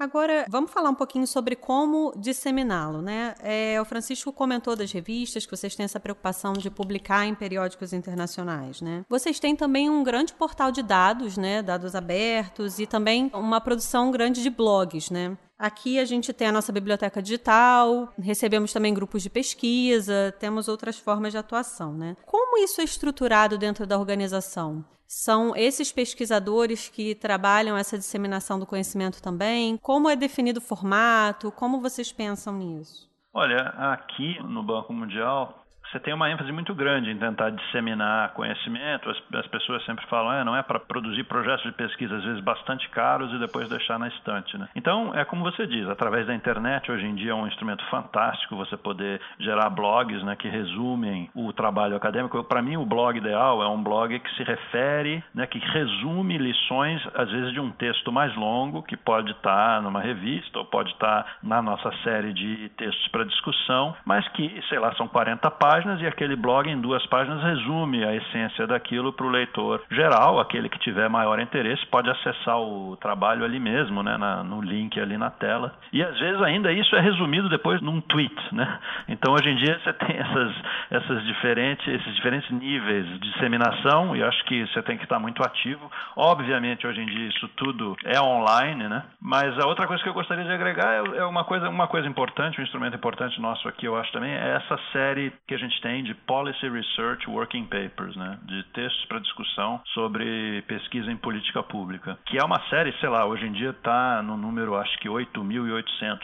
Agora, 0.02 0.46
vamos 0.48 0.72
falar 0.72 0.90
um 0.90 0.96
pouquinho 0.96 1.28
sobre 1.28 1.54
como 1.54 2.12
disseminá-lo, 2.16 3.00
né? 3.00 3.36
É, 3.40 3.80
o 3.80 3.84
Francisco 3.84 4.32
comentou 4.32 4.74
das 4.74 4.90
revistas, 4.90 5.46
que 5.46 5.56
vocês 5.56 5.76
têm 5.76 5.84
essa 5.84 6.00
preocupação 6.00 6.54
de 6.54 6.68
publicar 6.68 7.24
em 7.24 7.36
periódicos 7.36 7.92
internacionais, 7.92 8.80
né? 8.80 9.04
Vocês 9.08 9.38
têm 9.38 9.54
também 9.54 9.88
um 9.88 10.02
grande 10.02 10.32
portal 10.32 10.72
de 10.72 10.82
dados, 10.82 11.36
né? 11.36 11.62
Dados 11.62 11.94
abertos 11.94 12.80
e 12.80 12.86
também 12.86 13.30
uma 13.32 13.60
produção 13.60 14.10
grande 14.10 14.42
de 14.42 14.50
blogs, 14.50 15.08
né? 15.08 15.38
Aqui 15.62 16.00
a 16.00 16.04
gente 16.04 16.32
tem 16.32 16.48
a 16.48 16.52
nossa 16.52 16.72
biblioteca 16.72 17.22
digital, 17.22 18.12
recebemos 18.18 18.72
também 18.72 18.92
grupos 18.92 19.22
de 19.22 19.30
pesquisa, 19.30 20.34
temos 20.40 20.66
outras 20.66 20.98
formas 20.98 21.30
de 21.30 21.38
atuação, 21.38 21.92
né? 21.92 22.16
Como 22.26 22.58
isso 22.58 22.80
é 22.80 22.84
estruturado 22.84 23.56
dentro 23.56 23.86
da 23.86 23.96
organização? 23.96 24.84
São 25.06 25.54
esses 25.54 25.92
pesquisadores 25.92 26.88
que 26.88 27.14
trabalham 27.14 27.76
essa 27.76 27.96
disseminação 27.96 28.58
do 28.58 28.66
conhecimento 28.66 29.22
também? 29.22 29.76
Como 29.76 30.10
é 30.10 30.16
definido 30.16 30.58
o 30.58 30.60
formato? 30.60 31.52
Como 31.52 31.80
vocês 31.80 32.10
pensam 32.10 32.58
nisso? 32.58 33.08
Olha, 33.32 33.68
aqui 33.92 34.42
no 34.42 34.64
Banco 34.64 34.92
Mundial 34.92 35.61
você 35.92 36.00
tem 36.00 36.14
uma 36.14 36.30
ênfase 36.30 36.50
muito 36.50 36.74
grande 36.74 37.10
em 37.10 37.18
tentar 37.18 37.50
disseminar 37.50 38.32
conhecimento. 38.32 39.10
As, 39.10 39.18
as 39.34 39.46
pessoas 39.48 39.84
sempre 39.84 40.06
falam, 40.06 40.30
ah, 40.30 40.44
não 40.44 40.56
é 40.56 40.62
para 40.62 40.80
produzir 40.80 41.24
projetos 41.24 41.64
de 41.64 41.72
pesquisa, 41.72 42.16
às 42.16 42.24
vezes 42.24 42.40
bastante 42.40 42.88
caros, 42.88 43.30
e 43.34 43.38
depois 43.38 43.68
deixar 43.68 43.98
na 43.98 44.08
estante. 44.08 44.56
Né? 44.56 44.68
Então, 44.74 45.14
é 45.14 45.22
como 45.26 45.44
você 45.44 45.66
diz, 45.66 45.86
através 45.88 46.26
da 46.26 46.34
internet, 46.34 46.90
hoje 46.90 47.04
em 47.04 47.14
dia 47.14 47.32
é 47.32 47.34
um 47.34 47.46
instrumento 47.46 47.84
fantástico 47.90 48.56
você 48.56 48.74
poder 48.76 49.20
gerar 49.38 49.68
blogs 49.68 50.22
né, 50.22 50.34
que 50.34 50.48
resumem 50.48 51.28
o 51.34 51.52
trabalho 51.52 51.94
acadêmico. 51.94 52.42
Para 52.44 52.62
mim, 52.62 52.78
o 52.78 52.86
blog 52.86 53.18
ideal 53.18 53.62
é 53.62 53.68
um 53.68 53.82
blog 53.82 54.18
que 54.18 54.34
se 54.34 54.42
refere, 54.42 55.22
né, 55.34 55.46
que 55.46 55.58
resume 55.58 56.38
lições, 56.38 57.02
às 57.14 57.30
vezes, 57.30 57.52
de 57.52 57.60
um 57.60 57.70
texto 57.70 58.10
mais 58.10 58.34
longo, 58.34 58.82
que 58.82 58.96
pode 58.96 59.32
estar 59.32 59.76
tá 59.76 59.80
numa 59.82 60.00
revista 60.00 60.58
ou 60.58 60.64
pode 60.64 60.90
estar 60.92 61.22
tá 61.22 61.30
na 61.42 61.60
nossa 61.60 61.92
série 62.02 62.32
de 62.32 62.70
textos 62.78 63.08
para 63.08 63.24
discussão, 63.24 63.94
mas 64.06 64.26
que, 64.28 64.62
sei 64.70 64.78
lá, 64.78 64.94
são 64.94 65.06
40 65.06 65.50
páginas 65.50 65.81
páginas 65.82 66.00
e 66.00 66.06
aquele 66.06 66.36
blog 66.36 66.70
em 66.70 66.80
duas 66.80 67.04
páginas 67.06 67.42
resume 67.42 68.04
a 68.04 68.14
essência 68.14 68.66
daquilo 68.66 69.12
para 69.12 69.26
o 69.26 69.30
leitor 69.30 69.82
geral, 69.90 70.38
aquele 70.38 70.68
que 70.68 70.78
tiver 70.78 71.08
maior 71.08 71.40
interesse 71.40 71.84
pode 71.86 72.08
acessar 72.08 72.58
o 72.60 72.96
trabalho 72.96 73.44
ali 73.44 73.58
mesmo, 73.58 74.02
né, 74.02 74.16
na, 74.16 74.44
no 74.44 74.60
link 74.60 74.98
ali 75.00 75.18
na 75.18 75.30
tela. 75.30 75.74
E 75.92 76.02
às 76.02 76.18
vezes 76.18 76.40
ainda 76.42 76.72
isso 76.72 76.94
é 76.94 77.00
resumido 77.00 77.48
depois 77.48 77.80
num 77.80 78.00
tweet, 78.00 78.34
né? 78.52 78.78
Então 79.08 79.34
hoje 79.34 79.50
em 79.50 79.56
dia 79.56 79.78
você 79.82 79.92
tem 79.92 80.16
essas, 80.16 80.54
essas 80.90 81.24
diferentes, 81.24 81.86
esses 81.86 82.14
diferentes 82.14 82.50
níveis 82.50 83.04
de 83.06 83.18
disseminação 83.18 84.14
e 84.14 84.22
acho 84.22 84.44
que 84.44 84.66
você 84.66 84.82
tem 84.82 84.96
que 84.96 85.04
estar 85.04 85.18
muito 85.18 85.42
ativo. 85.42 85.90
Obviamente, 86.16 86.86
hoje 86.86 87.00
em 87.00 87.06
dia 87.06 87.28
isso 87.28 87.48
tudo 87.56 87.96
é 88.04 88.20
online, 88.20 88.88
né? 88.88 89.02
Mas 89.20 89.58
a 89.58 89.66
outra 89.66 89.86
coisa 89.86 90.02
que 90.02 90.08
eu 90.08 90.14
gostaria 90.14 90.44
de 90.44 90.52
agregar 90.52 90.92
é, 90.92 91.18
é 91.18 91.24
uma 91.24 91.44
coisa, 91.44 91.68
uma 91.68 91.88
coisa 91.88 92.06
importante, 92.06 92.60
um 92.60 92.64
instrumento 92.64 92.96
importante 92.96 93.40
nosso 93.40 93.66
aqui, 93.68 93.86
eu 93.86 93.96
acho 93.96 94.12
também, 94.12 94.32
é 94.32 94.56
essa 94.56 94.78
série 94.92 95.32
que 95.46 95.54
a 95.54 95.58
gente 95.58 95.71
tem 95.80 96.02
de 96.02 96.14
Policy 96.14 96.68
Research 96.68 97.28
Working 97.28 97.66
Papers, 97.66 98.16
né? 98.16 98.38
De 98.44 98.62
textos 98.74 99.04
para 99.06 99.18
discussão 99.18 99.80
sobre 99.94 100.62
pesquisa 100.62 101.10
em 101.10 101.16
política 101.16 101.62
pública, 101.62 102.18
que 102.26 102.38
é 102.38 102.44
uma 102.44 102.60
série, 102.68 102.92
sei 102.98 103.08
lá, 103.08 103.24
hoje 103.26 103.46
em 103.46 103.52
dia 103.52 103.70
está 103.70 104.22
no 104.22 104.36
número, 104.36 104.76
acho 104.76 104.96
que 104.98 105.08
8.800 105.08 106.18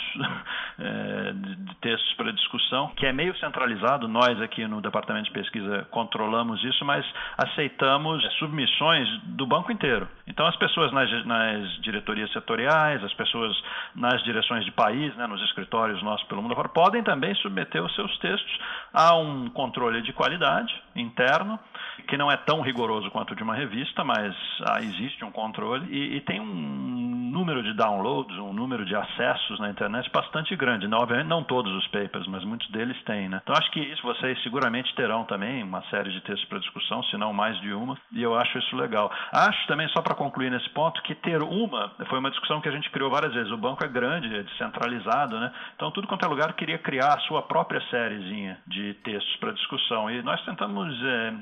é, 0.78 1.32
de 1.66 1.74
textos 1.76 2.14
para 2.14 2.32
discussão, 2.32 2.88
que 2.96 3.06
é 3.06 3.12
meio 3.12 3.36
centralizado. 3.38 4.08
Nós 4.08 4.40
aqui 4.40 4.66
no 4.66 4.80
Departamento 4.80 5.26
de 5.26 5.32
Pesquisa 5.32 5.86
controlamos 5.90 6.62
isso, 6.64 6.84
mas 6.84 7.04
aceitamos 7.36 8.22
submissões 8.38 9.08
do 9.24 9.46
banco 9.46 9.72
inteiro. 9.72 10.08
Então, 10.26 10.46
as 10.46 10.56
pessoas 10.56 10.92
nas, 10.92 11.26
nas 11.26 11.80
diretorias 11.82 12.30
setoriais, 12.32 13.02
as 13.02 13.14
pessoas 13.14 13.56
nas 13.94 14.22
direções 14.22 14.64
de 14.64 14.72
país, 14.72 15.14
né, 15.16 15.26
nos 15.26 15.42
escritórios 15.42 16.02
nossos 16.02 16.26
pelo 16.28 16.42
mundo 16.42 16.52
afora, 16.52 16.68
podem 16.68 17.02
também 17.02 17.34
submeter 17.36 17.82
os 17.82 17.94
seus 17.94 18.16
textos 18.18 18.58
a 18.92 19.16
um 19.16 19.37
controle 19.50 20.02
de 20.02 20.12
qualidade 20.12 20.74
interno, 20.94 21.58
que 22.06 22.16
não 22.16 22.30
é 22.30 22.36
tão 22.36 22.60
rigoroso 22.60 23.10
quanto 23.10 23.32
o 23.32 23.36
de 23.36 23.42
uma 23.42 23.54
revista, 23.54 24.04
mas 24.04 24.34
ah, 24.66 24.80
existe 24.80 25.24
um 25.24 25.30
controle 25.30 25.86
e, 25.90 26.16
e 26.16 26.20
tem 26.22 26.40
um 26.40 27.18
número 27.28 27.62
de 27.62 27.72
downloads, 27.74 28.36
um 28.38 28.52
número 28.52 28.84
de 28.84 28.94
acessos 28.96 29.60
na 29.60 29.70
internet 29.70 30.10
bastante 30.10 30.56
grande. 30.56 30.88
Não, 30.88 30.98
obviamente 30.98 31.28
não 31.28 31.44
todos 31.44 31.72
os 31.72 31.86
papers, 31.88 32.26
mas 32.26 32.44
muitos 32.44 32.68
deles 32.70 32.96
têm. 33.04 33.28
Né? 33.28 33.40
Então 33.42 33.54
acho 33.56 33.70
que 33.70 33.80
isso 33.80 34.02
vocês 34.02 34.42
seguramente 34.42 34.94
terão 34.94 35.24
também 35.24 35.62
uma 35.62 35.82
série 35.90 36.10
de 36.10 36.20
textos 36.22 36.48
para 36.48 36.58
discussão, 36.58 37.02
se 37.04 37.16
não 37.16 37.32
mais 37.32 37.58
de 37.60 37.72
uma, 37.72 37.96
e 38.12 38.22
eu 38.22 38.34
acho 38.34 38.58
isso 38.58 38.76
legal. 38.76 39.10
Acho 39.32 39.66
também, 39.66 39.88
só 39.88 40.02
para 40.02 40.14
concluir 40.14 40.50
nesse 40.50 40.68
ponto, 40.70 41.02
que 41.02 41.14
ter 41.14 41.42
uma 41.42 41.92
foi 42.08 42.18
uma 42.18 42.30
discussão 42.30 42.60
que 42.60 42.68
a 42.68 42.72
gente 42.72 42.90
criou 42.90 43.10
várias 43.10 43.32
vezes. 43.32 43.52
O 43.52 43.56
banco 43.56 43.84
é 43.84 43.88
grande, 43.88 44.34
é 44.34 44.42
descentralizado, 44.42 45.38
né? 45.38 45.52
então 45.76 45.90
tudo 45.90 46.08
quanto 46.08 46.24
é 46.24 46.28
lugar 46.28 46.52
queria 46.54 46.78
criar 46.78 47.14
a 47.14 47.20
sua 47.20 47.42
própria 47.42 47.80
sériezinha 47.90 48.58
de 48.66 48.94
textos 49.04 49.27
para 49.36 49.52
discussão. 49.52 50.10
E 50.10 50.22
nós 50.22 50.42
tentamos 50.44 50.94
é, 51.04 51.34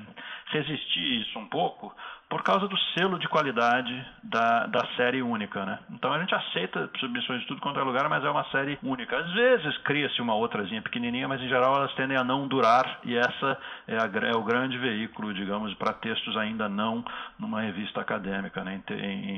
resistir 0.46 1.22
isso 1.22 1.38
um 1.38 1.46
pouco 1.46 1.94
por 2.29 2.42
causa 2.42 2.66
do 2.66 2.77
selo 2.99 3.18
de 3.18 3.29
qualidade 3.29 4.05
da, 4.22 4.66
da 4.66 4.85
série 4.96 5.22
única, 5.22 5.64
né? 5.64 5.79
Então 5.90 6.12
a 6.12 6.18
gente 6.18 6.35
aceita 6.35 6.90
submissões 6.99 7.40
de 7.42 7.46
tudo 7.46 7.61
quanto 7.61 7.79
é 7.79 7.83
lugar, 7.85 8.09
mas 8.09 8.25
é 8.25 8.31
uma 8.31 8.44
série 8.51 8.77
única. 8.83 9.16
Às 9.16 9.33
vezes 9.33 9.79
cria-se 9.79 10.20
uma 10.20 10.35
outrazinha 10.35 10.83
pequenininha, 10.83 11.29
mas 11.29 11.40
em 11.40 11.49
geral 11.49 11.77
elas 11.77 11.94
tendem 11.94 12.16
a 12.16 12.25
não 12.25 12.49
durar 12.49 12.99
e 13.05 13.16
essa 13.16 13.59
é, 13.87 13.96
a, 13.96 14.29
é 14.29 14.37
o 14.37 14.42
grande 14.42 14.77
veículo, 14.77 15.33
digamos, 15.33 15.72
para 15.75 15.92
textos 15.92 16.37
ainda 16.37 16.68
não 16.68 17.05
numa 17.38 17.61
revista 17.61 18.01
acadêmica, 18.01 18.64
né? 18.64 18.83
em, 18.90 18.94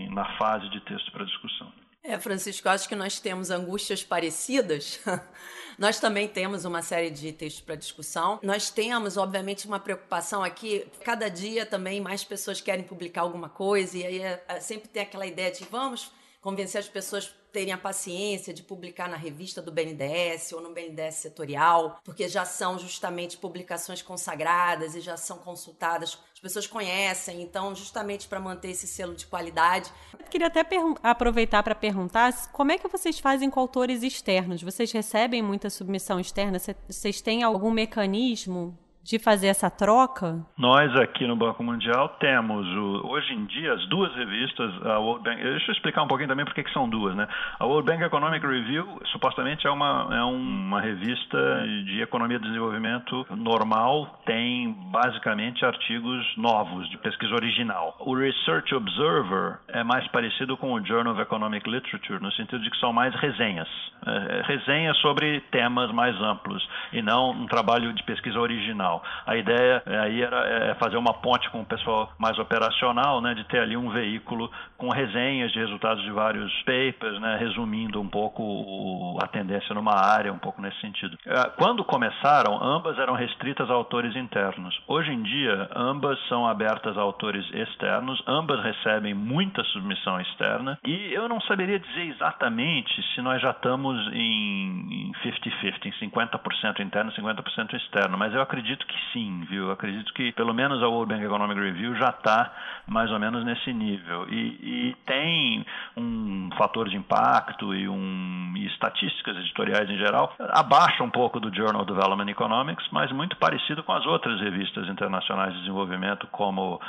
em, 0.06 0.14
na 0.14 0.24
fase 0.36 0.68
de 0.70 0.80
texto 0.80 1.12
para 1.12 1.26
discussão. 1.26 1.70
É, 2.08 2.18
Francisco, 2.18 2.66
acho 2.70 2.88
que 2.88 2.96
nós 2.96 3.20
temos 3.20 3.50
angústias 3.50 4.02
parecidas. 4.02 4.98
nós 5.78 6.00
também 6.00 6.26
temos 6.26 6.64
uma 6.64 6.80
série 6.80 7.10
de 7.10 7.30
textos 7.32 7.62
para 7.62 7.74
discussão. 7.74 8.40
Nós 8.42 8.70
temos, 8.70 9.18
obviamente, 9.18 9.66
uma 9.66 9.78
preocupação 9.78 10.42
aqui. 10.42 10.86
Cada 11.04 11.28
dia 11.28 11.66
também 11.66 12.00
mais 12.00 12.24
pessoas 12.24 12.62
querem 12.62 12.82
publicar 12.82 13.20
alguma 13.20 13.50
coisa, 13.50 13.98
e 13.98 14.06
aí 14.06 14.22
é, 14.22 14.42
é, 14.48 14.58
sempre 14.58 14.88
tem 14.88 15.02
aquela 15.02 15.26
ideia 15.26 15.52
de 15.52 15.64
vamos 15.64 16.10
convencer 16.40 16.80
as 16.80 16.88
pessoas 16.88 17.26
terem 17.52 17.72
a 17.72 17.78
paciência 17.78 18.52
de 18.52 18.62
publicar 18.62 19.08
na 19.08 19.16
revista 19.16 19.62
do 19.62 19.72
BNDES 19.72 20.52
ou 20.52 20.60
no 20.60 20.72
BNDES 20.72 21.16
setorial, 21.16 22.00
porque 22.04 22.28
já 22.28 22.44
são 22.44 22.78
justamente 22.78 23.36
publicações 23.36 24.02
consagradas 24.02 24.94
e 24.94 25.00
já 25.00 25.16
são 25.16 25.38
consultadas, 25.38 26.18
as 26.32 26.40
pessoas 26.40 26.66
conhecem, 26.66 27.42
então 27.42 27.74
justamente 27.74 28.28
para 28.28 28.38
manter 28.38 28.70
esse 28.70 28.86
selo 28.86 29.14
de 29.14 29.26
qualidade. 29.26 29.90
Eu 30.18 30.26
queria 30.26 30.46
até 30.46 30.64
aproveitar 31.02 31.62
para 31.62 31.74
perguntar 31.74 32.32
como 32.52 32.72
é 32.72 32.78
que 32.78 32.88
vocês 32.88 33.18
fazem 33.18 33.50
com 33.50 33.60
autores 33.60 34.02
externos? 34.02 34.62
Vocês 34.62 34.92
recebem 34.92 35.42
muita 35.42 35.70
submissão 35.70 36.20
externa? 36.20 36.58
Vocês 36.88 37.20
têm 37.20 37.42
algum 37.42 37.70
mecanismo 37.70 38.78
de 39.08 39.18
fazer 39.18 39.46
essa 39.46 39.70
troca? 39.70 40.44
Nós 40.56 40.94
aqui 40.96 41.26
no 41.26 41.34
Banco 41.34 41.62
Mundial 41.62 42.10
temos, 42.20 42.66
o, 42.66 43.06
hoje 43.08 43.32
em 43.32 43.46
dia, 43.46 43.72
as 43.72 43.86
duas 43.88 44.14
revistas, 44.14 44.70
a 44.84 44.98
World 44.98 45.24
Bank, 45.24 45.42
deixa 45.42 45.70
eu 45.70 45.74
explicar 45.74 46.02
um 46.02 46.06
pouquinho 46.06 46.28
também 46.28 46.44
porque 46.44 46.62
que 46.62 46.72
são 46.72 46.86
duas, 46.86 47.16
né? 47.16 47.26
A 47.58 47.64
World 47.64 47.90
Bank 47.90 48.02
Economic 48.02 48.46
Review, 48.46 49.00
supostamente 49.06 49.66
é 49.66 49.70
uma, 49.70 50.08
é 50.12 50.22
uma 50.22 50.80
revista 50.82 51.38
de 51.86 52.02
economia 52.02 52.36
e 52.36 52.40
desenvolvimento 52.40 53.26
normal, 53.30 54.20
tem 54.26 54.76
basicamente 54.92 55.64
artigos 55.64 56.26
novos, 56.36 56.88
de 56.90 56.98
pesquisa 56.98 57.34
original. 57.34 57.96
O 58.00 58.14
Research 58.14 58.74
Observer 58.74 59.58
é 59.68 59.82
mais 59.82 60.06
parecido 60.08 60.56
com 60.56 60.74
o 60.74 60.84
Journal 60.84 61.14
of 61.14 61.22
Economic 61.22 61.68
Literature, 61.68 62.22
no 62.22 62.30
sentido 62.32 62.62
de 62.62 62.70
que 62.70 62.76
são 62.78 62.92
mais 62.92 63.14
resenhas. 63.14 63.68
É, 64.06 64.42
resenhas 64.44 64.96
sobre 64.98 65.40
temas 65.50 65.90
mais 65.92 66.14
amplos, 66.20 66.66
e 66.92 67.02
não 67.02 67.30
um 67.30 67.46
trabalho 67.46 67.92
de 67.92 68.02
pesquisa 68.04 68.38
original. 68.38 68.97
A 69.26 69.36
ideia 69.36 69.82
é, 69.86 69.98
aí 69.98 70.22
era 70.22 70.46
é, 70.46 70.74
fazer 70.74 70.96
uma 70.96 71.14
ponte 71.14 71.48
com 71.50 71.60
o 71.60 71.64
pessoal 71.64 72.12
mais 72.18 72.38
operacional, 72.38 73.20
né, 73.20 73.34
de 73.34 73.44
ter 73.44 73.60
ali 73.60 73.76
um 73.76 73.90
veículo 73.90 74.50
com 74.76 74.90
resenhas 74.90 75.52
de 75.52 75.58
resultados 75.58 76.02
de 76.04 76.10
vários 76.10 76.52
papers, 76.62 77.20
né, 77.20 77.36
resumindo 77.38 78.00
um 78.00 78.08
pouco 78.08 79.18
a 79.22 79.26
tendência 79.26 79.74
numa 79.74 79.94
área, 79.94 80.32
um 80.32 80.38
pouco 80.38 80.60
nesse 80.60 80.80
sentido. 80.80 81.16
É, 81.26 81.50
quando 81.56 81.84
começaram, 81.84 82.62
ambas 82.62 82.98
eram 82.98 83.14
restritas 83.14 83.70
a 83.70 83.74
autores 83.74 84.14
internos. 84.16 84.78
Hoje 84.86 85.10
em 85.10 85.22
dia, 85.22 85.68
ambas 85.74 86.18
são 86.28 86.46
abertas 86.46 86.96
a 86.96 87.00
autores 87.00 87.44
externos, 87.52 88.22
ambas 88.26 88.62
recebem 88.62 89.14
muita 89.14 89.62
submissão 89.64 90.20
externa, 90.20 90.78
e 90.84 91.12
eu 91.12 91.28
não 91.28 91.40
saberia 91.42 91.78
dizer 91.78 92.08
exatamente 92.08 93.02
se 93.14 93.20
nós 93.20 93.40
já 93.40 93.50
estamos 93.50 93.98
em 94.12 95.12
50-50, 95.22 95.86
em 95.86 96.10
50% 96.10 96.80
interno, 96.80 97.12
50% 97.12 97.74
externo, 97.74 98.18
mas 98.18 98.34
eu 98.34 98.40
acredito 98.40 98.77
que 98.86 98.94
sim, 99.12 99.44
viu? 99.48 99.66
Eu 99.66 99.72
acredito 99.72 100.12
que 100.14 100.32
pelo 100.32 100.54
menos 100.54 100.82
a 100.82 100.88
World 100.88 101.12
Bank 101.12 101.24
Economic 101.24 101.60
Review 101.60 101.94
já 101.96 102.10
está 102.10 102.52
mais 102.86 103.10
ou 103.10 103.18
menos 103.18 103.44
nesse 103.44 103.72
nível. 103.72 104.26
E, 104.28 104.90
e, 104.90 104.96
tem 105.06 105.64
um 105.96 106.50
fator 106.56 106.88
de 106.88 106.96
impacto 106.96 107.74
e, 107.74 107.88
um, 107.88 108.54
e 108.56 108.66
estatísticas 108.66 109.36
editoriais 109.36 109.88
em 109.90 109.98
geral, 109.98 110.34
abaixo 110.50 111.02
um 111.02 111.10
pouco 111.10 111.38
do 111.38 111.54
Journal 111.54 111.82
of 111.82 111.92
Development 111.92 112.28
Economics, 112.30 112.86
mas 112.90 113.12
muito 113.12 113.36
parecido 113.36 113.82
com 113.82 113.92
as 113.92 114.04
outras 114.06 114.40
revistas 114.40 114.88
internacionais 114.88 115.52
de 115.52 115.60
desenvolvimento, 115.60 116.26
como 116.28 116.76
uh, 116.76 116.80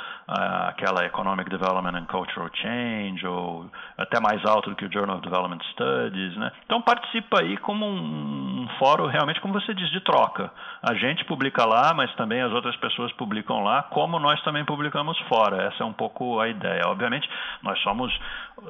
aquela 0.68 1.04
Economic 1.04 1.50
Development 1.50 1.96
and 1.96 2.06
Cultural 2.06 2.50
Change, 2.54 3.26
ou 3.26 3.70
até 3.98 4.20
mais 4.20 4.44
alto 4.44 4.70
do 4.70 4.76
que 4.76 4.86
o 4.86 4.92
Journal 4.92 5.16
of 5.16 5.24
Development 5.24 5.62
Studies. 5.72 6.36
Né? 6.36 6.50
Então 6.64 6.80
participa 6.82 7.40
aí 7.40 7.56
como 7.58 7.86
um, 7.86 8.62
um 8.62 8.68
fórum 8.78 9.06
realmente, 9.06 9.40
como 9.40 9.54
você 9.54 9.74
diz, 9.74 9.90
de 9.90 10.00
troca. 10.00 10.50
A 10.82 10.94
gente 10.94 11.24
publica 11.24 11.64
lá 11.64 11.79
mas 11.94 12.14
também 12.14 12.40
as 12.42 12.52
outras 12.52 12.76
pessoas 12.76 13.12
publicam 13.12 13.62
lá, 13.62 13.82
como 13.84 14.18
nós 14.18 14.40
também 14.42 14.64
publicamos 14.64 15.18
fora. 15.28 15.64
Essa 15.64 15.82
é 15.82 15.86
um 15.86 15.92
pouco 15.92 16.38
a 16.38 16.48
ideia. 16.48 16.86
Obviamente, 16.86 17.28
nós 17.62 17.78
somos 17.82 18.12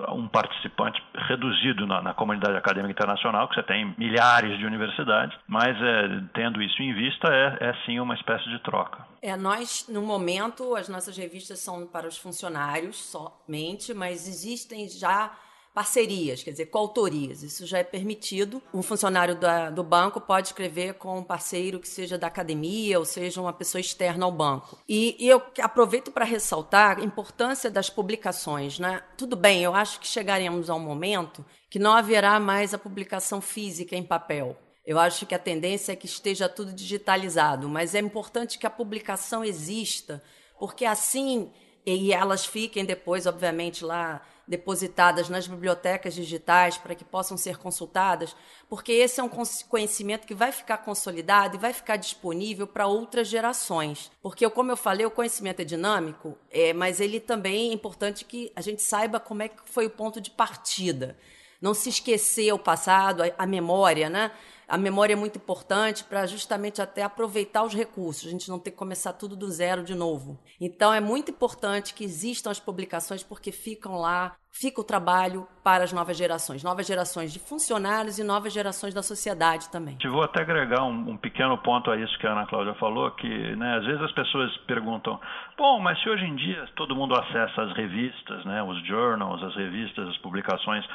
um 0.09 0.29
participante 0.29 1.03
reduzido 1.29 1.87
na, 1.87 2.01
na 2.01 2.15
comunidade 2.15 2.57
acadêmica 2.57 2.93
internacional, 2.93 3.49
que 3.49 3.55
você 3.55 3.63
tem 3.63 3.95
milhares 3.99 4.59
de 4.59 4.65
universidades, 4.65 5.37
mas 5.47 5.77
é, 5.77 6.23
tendo 6.35 6.63
isso 6.63 6.83
em 6.83 6.95
vista, 6.95 7.29
é, 7.29 7.71
é 7.71 7.75
sim 7.85 7.99
uma 7.99 8.15
espécie 8.15 8.49
de 8.49 8.59
troca. 8.61 9.05
É, 9.23 9.37
nós, 9.37 9.87
no 9.89 10.03
momento, 10.03 10.75
as 10.77 10.89
nossas 10.89 11.17
revistas 11.17 11.59
são 11.59 11.87
para 11.87 12.07
os 12.07 12.17
funcionários 12.17 12.97
somente, 12.97 13.93
mas 13.93 14.29
existem 14.29 14.89
já 14.89 15.31
parcerias, 15.75 16.43
quer 16.43 16.51
dizer, 16.51 16.67
coautorias. 16.67 17.43
Isso 17.43 17.65
já 17.65 17.79
é 17.79 17.85
permitido. 17.85 18.63
Um 18.75 18.83
funcionário 18.83 19.35
da, 19.35 19.71
do 19.71 19.85
banco 19.85 20.21
pode 20.21 20.49
escrever 20.49 20.95
com 20.95 21.19
um 21.19 21.23
parceiro 21.23 21.79
que 21.79 21.89
seja 21.89 22.19
da 22.19 22.27
academia 22.27 22.99
ou 22.99 23.05
seja 23.05 23.41
uma 23.41 23.53
pessoa 23.53 23.81
externa 23.81 24.25
ao 24.25 24.33
banco. 24.33 24.79
E, 24.89 25.17
e 25.19 25.29
eu 25.29 25.43
aproveito 25.61 26.11
para 26.11 26.25
ressaltar 26.25 26.99
a 26.99 27.05
importância 27.05 27.71
das 27.71 27.89
publicações. 27.89 28.79
Né? 28.79 29.03
Tudo 29.17 29.37
bem, 29.37 29.63
eu 29.63 29.75
acho 29.75 30.01
que 30.01 30.09
chegaremos 30.09 30.69
a 30.69 30.75
um 30.75 30.81
momento 30.81 31.45
que 31.69 31.79
não 31.79 31.93
haverá 31.93 32.41
mais 32.41 32.75
a 32.75 32.79
publicação 32.79 33.41
física 33.41 33.95
em 33.95 34.03
papel. 34.03 34.57
Eu 34.85 34.99
acho 34.99 35.25
que 35.25 35.35
a 35.35 35.39
tendência 35.39 35.93
é 35.93 35.97
que 35.97 36.07
esteja 36.07 36.49
tudo 36.49 36.73
digitalizado, 36.73 37.69
mas 37.69 37.95
é 37.95 38.01
importante 38.01 38.59
que 38.59 38.67
a 38.67 38.71
publicação 38.71 39.45
exista, 39.45 40.23
porque 40.59 40.85
assim 40.85 41.53
e 41.87 42.13
elas 42.13 42.45
fiquem 42.45 42.85
depois, 42.85 43.27
obviamente, 43.27 43.85
lá 43.85 44.21
depositadas 44.51 45.29
nas 45.29 45.47
bibliotecas 45.47 46.13
digitais 46.13 46.77
para 46.77 46.97
que 46.97 47.05
possam 47.05 47.37
ser 47.37 47.57
consultadas, 47.57 48.35
porque 48.69 48.91
esse 48.91 49.21
é 49.21 49.23
um 49.23 49.31
conhecimento 49.69 50.27
que 50.27 50.35
vai 50.35 50.51
ficar 50.51 50.79
consolidado 50.79 51.57
e 51.57 51.61
vai 51.61 51.73
ficar 51.73 51.95
disponível 51.95 52.67
para 52.67 52.89
outras 52.89 53.29
gerações. 53.29 54.11
Porque, 54.21 54.49
como 54.51 54.73
eu 54.73 54.77
falei, 54.77 55.07
o 55.07 55.11
conhecimento 55.11 55.61
é 55.63 55.65
dinâmico, 55.65 56.37
é, 56.51 56.73
mas 56.73 56.99
ele 56.99 57.21
também 57.21 57.71
é 57.71 57.73
importante 57.73 58.25
que 58.25 58.51
a 58.57 58.61
gente 58.61 58.83
saiba 58.83 59.21
como 59.21 59.43
é 59.45 59.49
que 59.49 59.63
foi 59.67 59.87
o 59.87 59.91
ponto 59.91 60.21
de 60.21 60.33
partida. 60.33 61.17
Não 61.63 61.73
se 61.73 61.89
esquecer 61.89 62.53
o 62.53 62.59
passado, 62.59 63.23
a, 63.23 63.31
a 63.39 63.47
memória, 63.47 64.11
né? 64.11 64.33
A 64.71 64.79
memória 64.79 65.15
é 65.15 65.17
muito 65.17 65.37
importante 65.37 66.05
para 66.05 66.25
justamente 66.27 66.81
até 66.81 67.03
aproveitar 67.03 67.65
os 67.65 67.75
recursos, 67.75 68.29
a 68.29 68.31
gente 68.31 68.49
não 68.49 68.59
ter 68.59 68.71
que 68.71 68.77
começar 68.77 69.13
tudo 69.13 69.35
do 69.35 69.51
zero 69.51 69.83
de 69.83 69.97
novo. 69.97 70.39
Então 70.61 70.95
é 70.95 71.01
muito 71.01 71.33
importante 71.33 71.93
que 71.93 72.05
existam 72.05 72.51
as 72.51 72.61
publicações 72.61 73.25
porque 73.25 73.51
ficam 73.51 73.97
lá, 73.99 74.37
fica 74.53 74.81
o 74.81 74.85
trabalho 74.85 75.45
para 75.65 75.83
as 75.83 75.93
novas 75.93 76.17
gerações, 76.17 76.63
novas 76.63 76.87
gerações 76.87 77.33
de 77.33 77.41
funcionários 77.41 78.21
e 78.21 78.25
novas 78.25 78.53
gerações 78.53 78.95
da 78.95 79.03
sociedade 79.03 79.69
também. 79.71 79.99
Eu 80.05 80.13
vou 80.13 80.23
até 80.23 80.43
agregar 80.43 80.85
um, 80.85 81.11
um 81.11 81.17
pequeno 81.17 81.59
ponto 81.59 81.91
a 81.91 81.97
isso 81.97 82.17
que 82.21 82.27
a 82.29 82.31
Ana 82.31 82.47
Cláudia 82.47 82.75
falou, 82.75 83.11
que 83.13 83.57
né, 83.57 83.77
às 83.77 83.85
vezes 83.85 84.03
as 84.03 84.13
pessoas 84.13 84.57
perguntam, 84.69 85.19
bom, 85.59 85.81
mas 85.81 86.01
se 86.01 86.09
hoje 86.09 86.25
em 86.25 86.37
dia 86.37 86.69
todo 86.77 86.95
mundo 86.95 87.17
acessa 87.17 87.63
as 87.63 87.77
revistas, 87.77 88.45
né, 88.45 88.63
os 88.63 88.87
journals, 88.87 89.43
as 89.43 89.57
revistas, 89.57 90.09
as 90.09 90.17
publicações, 90.19 90.87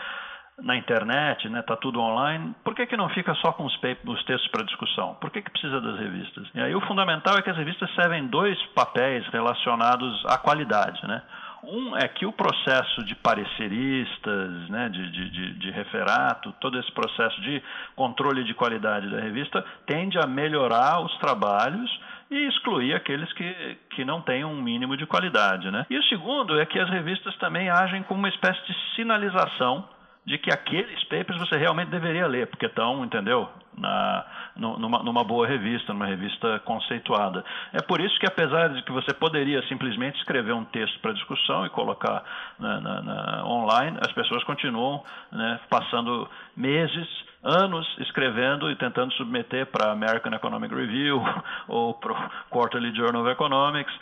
na 0.61 0.75
internet, 0.77 1.49
né, 1.49 1.61
tá 1.61 1.75
tudo 1.75 1.99
online, 1.99 2.55
por 2.63 2.73
que, 2.73 2.85
que 2.85 2.95
não 2.95 3.09
fica 3.09 3.33
só 3.35 3.51
com 3.51 3.65
os, 3.65 3.73
os 3.73 4.23
textos 4.23 4.49
para 4.51 4.63
discussão? 4.63 5.15
Por 5.15 5.29
que, 5.29 5.41
que 5.41 5.51
precisa 5.51 5.81
das 5.81 5.99
revistas? 5.99 6.47
E 6.53 6.61
aí 6.61 6.73
o 6.73 6.81
fundamental 6.81 7.37
é 7.37 7.41
que 7.41 7.49
as 7.49 7.57
revistas 7.57 7.93
servem 7.93 8.27
dois 8.27 8.57
papéis 8.67 9.27
relacionados 9.27 10.25
à 10.25 10.37
qualidade, 10.37 11.05
né? 11.07 11.21
Um 11.67 11.97
é 11.97 12.07
que 12.07 12.27
o 12.27 12.31
processo 12.31 13.03
de 13.05 13.15
pareceristas, 13.15 14.69
né, 14.69 14.87
de, 14.87 15.11
de, 15.11 15.53
de, 15.55 15.71
referato, 15.71 16.53
todo 16.61 16.79
esse 16.79 16.91
processo 16.91 17.41
de 17.41 17.61
controle 17.95 18.43
de 18.43 18.53
qualidade 18.53 19.09
da 19.09 19.19
revista 19.19 19.65
tende 19.87 20.19
a 20.19 20.27
melhorar 20.27 21.01
os 21.01 21.17
trabalhos 21.17 21.89
e 22.29 22.47
excluir 22.47 22.93
aqueles 22.93 23.31
que, 23.33 23.77
que 23.89 24.05
não 24.05 24.21
têm 24.21 24.45
um 24.45 24.61
mínimo 24.61 24.95
de 24.95 25.07
qualidade. 25.07 25.71
Né? 25.71 25.87
E 25.89 25.97
o 25.97 26.03
segundo 26.03 26.59
é 26.59 26.65
que 26.67 26.79
as 26.79 26.89
revistas 26.89 27.35
também 27.37 27.67
agem 27.67 28.03
como 28.03 28.19
uma 28.19 28.29
espécie 28.29 28.63
de 28.67 28.75
sinalização 28.95 29.89
de 30.25 30.39
que 30.39 30.51
aqueles 30.51 31.03
papers 31.03 31.37
você 31.37 31.55
realmente 31.55 31.89
deveria 31.89 32.25
ler, 32.25 32.47
porque 32.47 32.65
estão, 32.65 33.05
entendeu? 33.05 33.47
Na, 33.77 34.25
numa, 34.55 35.03
numa, 35.03 35.23
boa 35.23 35.45
revista, 35.45 35.91
numa 35.93 36.05
revista 36.05 36.59
conceituada. 36.59 37.43
É 37.73 37.81
por 37.81 37.99
isso 37.99 38.17
que, 38.19 38.25
apesar 38.25 38.69
de 38.69 38.81
que 38.83 38.91
você 38.91 39.13
poderia 39.13 39.61
simplesmente 39.67 40.17
escrever 40.17 40.53
um 40.53 40.63
texto 40.63 40.97
para 41.01 41.11
discussão 41.11 41.65
e 41.65 41.69
colocar 41.69 42.23
na, 42.57 42.79
na, 42.79 43.01
na, 43.01 43.45
online, 43.45 43.97
as 44.01 44.11
pessoas 44.13 44.43
continuam 44.45 45.03
né, 45.29 45.59
passando 45.69 46.27
meses, 46.55 47.07
anos 47.43 47.85
escrevendo 47.99 48.71
e 48.71 48.75
tentando 48.77 49.13
submeter 49.13 49.65
para 49.67 49.91
American 49.91 50.33
Economic 50.33 50.73
Review 50.73 51.21
ou 51.67 51.93
para 51.95 52.13
o 52.13 52.29
Quarterly 52.49 52.95
Journal 52.95 53.23
of 53.23 53.29
Economics 53.29 53.93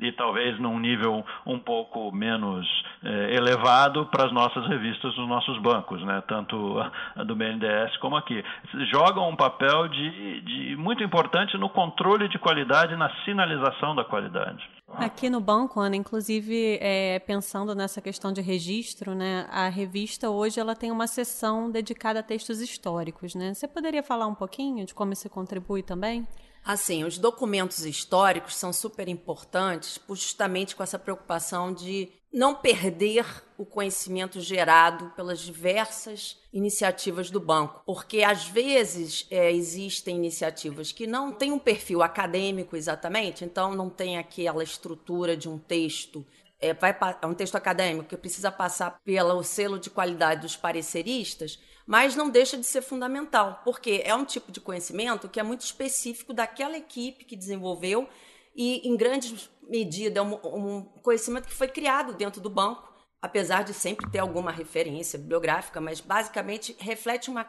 e 0.00 0.12
talvez 0.12 0.58
num 0.60 0.78
nível 0.78 1.24
um 1.44 1.58
pouco 1.58 2.12
menos 2.12 2.66
eh, 3.02 3.34
elevado 3.34 4.06
para 4.06 4.26
as 4.26 4.32
nossas 4.32 4.66
revistas 4.66 5.14
dos 5.14 5.28
nossos 5.28 5.58
bancos, 5.58 6.02
né? 6.04 6.22
tanto 6.28 6.78
a, 7.16 7.24
do 7.24 7.34
BNDES 7.34 7.96
como 7.98 8.16
aqui. 8.16 8.44
Jogam 8.92 9.28
um 9.28 9.36
papel 9.36 9.88
de, 9.88 10.40
de 10.42 10.76
muito 10.76 11.02
importante 11.02 11.56
no 11.58 11.68
controle 11.68 12.28
de 12.28 12.38
qualidade 12.38 12.96
na 12.96 13.10
sinalização 13.24 13.94
da 13.94 14.04
qualidade. 14.04 14.68
Aqui 14.94 15.28
no 15.28 15.40
banco, 15.40 15.80
Ana, 15.80 15.96
inclusive 15.96 16.78
é, 16.80 17.18
pensando 17.18 17.74
nessa 17.74 18.00
questão 18.00 18.32
de 18.32 18.40
registro, 18.40 19.14
né, 19.14 19.46
a 19.50 19.68
revista 19.68 20.30
hoje 20.30 20.58
ela 20.58 20.74
tem 20.74 20.90
uma 20.90 21.06
seção 21.06 21.70
dedicada 21.70 22.20
a 22.20 22.22
textos 22.22 22.60
históricos. 22.60 23.34
Né? 23.34 23.52
Você 23.52 23.68
poderia 23.68 24.02
falar 24.02 24.26
um 24.26 24.34
pouquinho 24.34 24.86
de 24.86 24.94
como 24.94 25.12
isso 25.12 25.28
contribui 25.28 25.82
também? 25.82 26.26
Assim, 26.68 27.02
os 27.02 27.16
documentos 27.16 27.86
históricos 27.86 28.54
são 28.54 28.74
super 28.74 29.08
importantes 29.08 29.98
justamente 30.10 30.76
com 30.76 30.82
essa 30.82 30.98
preocupação 30.98 31.72
de 31.72 32.10
não 32.30 32.54
perder 32.54 33.24
o 33.56 33.64
conhecimento 33.64 34.38
gerado 34.38 35.10
pelas 35.16 35.40
diversas 35.40 36.36
iniciativas 36.52 37.30
do 37.30 37.40
banco, 37.40 37.82
porque 37.86 38.22
às 38.22 38.46
vezes 38.46 39.26
é, 39.30 39.50
existem 39.50 40.16
iniciativas 40.16 40.92
que 40.92 41.06
não 41.06 41.32
têm 41.32 41.52
um 41.52 41.58
perfil 41.58 42.02
acadêmico 42.02 42.76
exatamente, 42.76 43.46
então 43.46 43.74
não 43.74 43.88
tem 43.88 44.18
aquela 44.18 44.62
estrutura 44.62 45.34
de 45.34 45.48
um 45.48 45.56
texto 45.56 46.22
é, 46.60 46.74
vai, 46.74 46.96
é 47.22 47.26
um 47.26 47.34
texto 47.34 47.54
acadêmico 47.54 48.08
que 48.08 48.16
precisa 48.16 48.50
passar 48.50 49.00
pelo 49.04 49.42
selo 49.42 49.78
de 49.78 49.88
qualidade 49.88 50.42
dos 50.42 50.56
pareceristas, 50.56 51.58
mas 51.88 52.14
não 52.14 52.28
deixa 52.28 52.58
de 52.58 52.66
ser 52.66 52.82
fundamental, 52.82 53.62
porque 53.64 54.02
é 54.04 54.14
um 54.14 54.26
tipo 54.26 54.52
de 54.52 54.60
conhecimento 54.60 55.26
que 55.26 55.40
é 55.40 55.42
muito 55.42 55.62
específico 55.62 56.34
daquela 56.34 56.76
equipe 56.76 57.24
que 57.24 57.34
desenvolveu 57.34 58.06
e, 58.54 58.86
em 58.86 58.94
grande 58.94 59.48
medida, 59.66 60.20
é 60.20 60.22
um, 60.22 60.34
um 60.34 60.82
conhecimento 61.02 61.48
que 61.48 61.54
foi 61.54 61.66
criado 61.66 62.12
dentro 62.12 62.42
do 62.42 62.50
banco, 62.50 62.92
apesar 63.22 63.64
de 63.64 63.72
sempre 63.72 64.06
ter 64.10 64.18
alguma 64.18 64.52
referência 64.52 65.18
bibliográfica, 65.18 65.80
mas 65.80 65.98
basicamente 65.98 66.76
reflete 66.78 67.30
um 67.30 67.42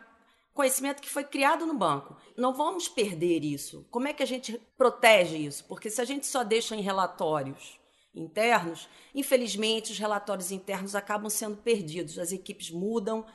conhecimento 0.54 1.02
que 1.02 1.10
foi 1.10 1.25
criado 1.25 1.65
no 1.65 1.73
banco. 1.78 2.15
Não 2.38 2.54
vamos 2.54 2.88
perder 2.88 3.43
isso. 3.43 3.86
Como 3.91 4.08
é 4.08 4.13
que 4.13 4.23
a 4.23 4.25
gente 4.25 4.58
protege 4.78 5.36
isso? 5.36 5.65
Porque 5.65 5.89
se 5.89 5.99
a 5.99 6.06
gente 6.06 6.25
só 6.25 6.45
deixa 6.45 6.78
em 6.78 6.82
relatórios 6.82 7.78
internos, 8.15 8.88
infelizmente 9.13 9.91
os 9.91 9.99
relatórios 9.99 10.49
internos 10.49 10.95
acabam 10.95 11.30
sendo 11.30 11.58
perdidos. 11.58 12.17
As 12.17 12.32
equipes 12.32 12.71
mudam 12.71 13.25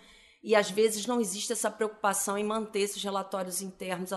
e 0.44 0.54
às 0.54 0.70
vezes 0.70 1.06
não 1.06 1.22
existe 1.22 1.54
essa 1.54 1.70
preocupação 1.70 2.36
em 2.36 2.44
manter 2.44 2.80
esses 2.80 3.02
relatórios 3.02 3.62
internos 3.62 4.10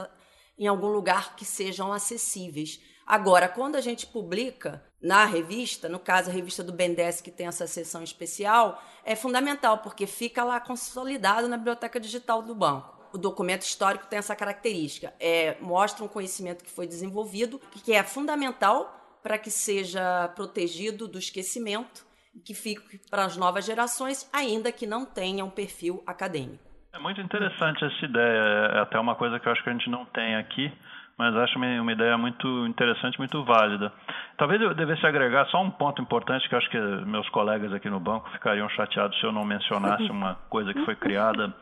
em 0.59 0.67
algum 0.67 0.87
lugar 0.87 1.37
que 1.37 1.45
sejam 1.45 1.93
acessíveis. 1.93 2.81
Agora, 3.05 3.47
quando 3.47 3.77
a 3.77 3.81
gente 3.81 4.05
publica 4.05 4.83
na 5.01 5.23
revista, 5.23 5.87
no 5.87 5.99
caso 5.99 6.29
a 6.29 6.33
revista 6.33 6.61
do 6.61 6.73
Bendes 6.73 7.21
que 7.21 7.31
tem 7.31 7.47
essa 7.47 7.65
seção 7.65 8.03
especial, 8.03 8.83
é 9.05 9.15
fundamental 9.15 9.77
porque 9.77 10.05
fica 10.05 10.43
lá 10.43 10.59
consolidado 10.59 11.47
na 11.47 11.55
biblioteca 11.55 11.97
digital 11.97 12.41
do 12.41 12.53
banco. 12.53 12.97
O 13.13 13.17
documento 13.17 13.61
histórico 13.61 14.07
tem 14.07 14.19
essa 14.19 14.35
característica, 14.35 15.13
é, 15.21 15.55
mostra 15.61 16.03
um 16.03 16.09
conhecimento 16.09 16.61
que 16.61 16.69
foi 16.69 16.85
desenvolvido, 16.85 17.61
que 17.85 17.93
é 17.93 18.03
fundamental 18.03 19.17
para 19.23 19.37
que 19.37 19.49
seja 19.49 20.27
protegido 20.35 21.07
do 21.07 21.17
esquecimento 21.17 22.06
que 22.43 22.53
fique 22.53 22.99
para 23.09 23.25
as 23.25 23.37
novas 23.37 23.65
gerações, 23.65 24.29
ainda 24.33 24.71
que 24.71 24.85
não 24.85 25.05
tenha 25.05 25.43
um 25.43 25.49
perfil 25.49 26.03
acadêmico. 26.05 26.63
É 26.93 26.99
muito 26.99 27.21
interessante 27.21 27.83
essa 27.83 28.05
ideia, 28.05 28.71
é 28.75 28.79
até 28.79 28.99
uma 28.99 29.15
coisa 29.15 29.39
que 29.39 29.47
eu 29.47 29.51
acho 29.51 29.63
que 29.63 29.69
a 29.69 29.73
gente 29.73 29.89
não 29.89 30.05
tem 30.05 30.35
aqui, 30.35 30.71
mas 31.17 31.35
acho 31.35 31.57
uma 31.57 31.91
ideia 31.91 32.17
muito 32.17 32.65
interessante, 32.67 33.17
muito 33.17 33.43
válida. 33.43 33.91
Talvez 34.37 34.61
eu 34.61 34.73
devesse 34.73 35.05
agregar 35.05 35.45
só 35.47 35.61
um 35.61 35.71
ponto 35.71 36.01
importante 36.01 36.47
que 36.47 36.55
acho 36.55 36.69
que 36.69 36.79
meus 37.05 37.27
colegas 37.29 37.73
aqui 37.73 37.89
no 37.89 37.99
banco 37.99 38.29
ficariam 38.31 38.69
chateados 38.69 39.19
se 39.19 39.25
eu 39.25 39.31
não 39.31 39.43
mencionasse 39.43 40.09
uma 40.09 40.35
coisa 40.49 40.73
que 40.73 40.85
foi 40.85 40.95
criada, 40.95 41.53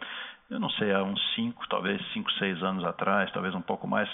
eu 0.49 0.59
não 0.59 0.69
sei, 0.71 0.93
há 0.93 1.01
uns 1.01 1.19
cinco, 1.33 1.67
talvez 1.69 2.01
cinco, 2.13 2.31
seis 2.33 2.61
anos 2.61 2.83
atrás, 2.83 3.31
talvez 3.31 3.55
um 3.55 3.61
pouco 3.61 3.87
mais, 3.87 4.09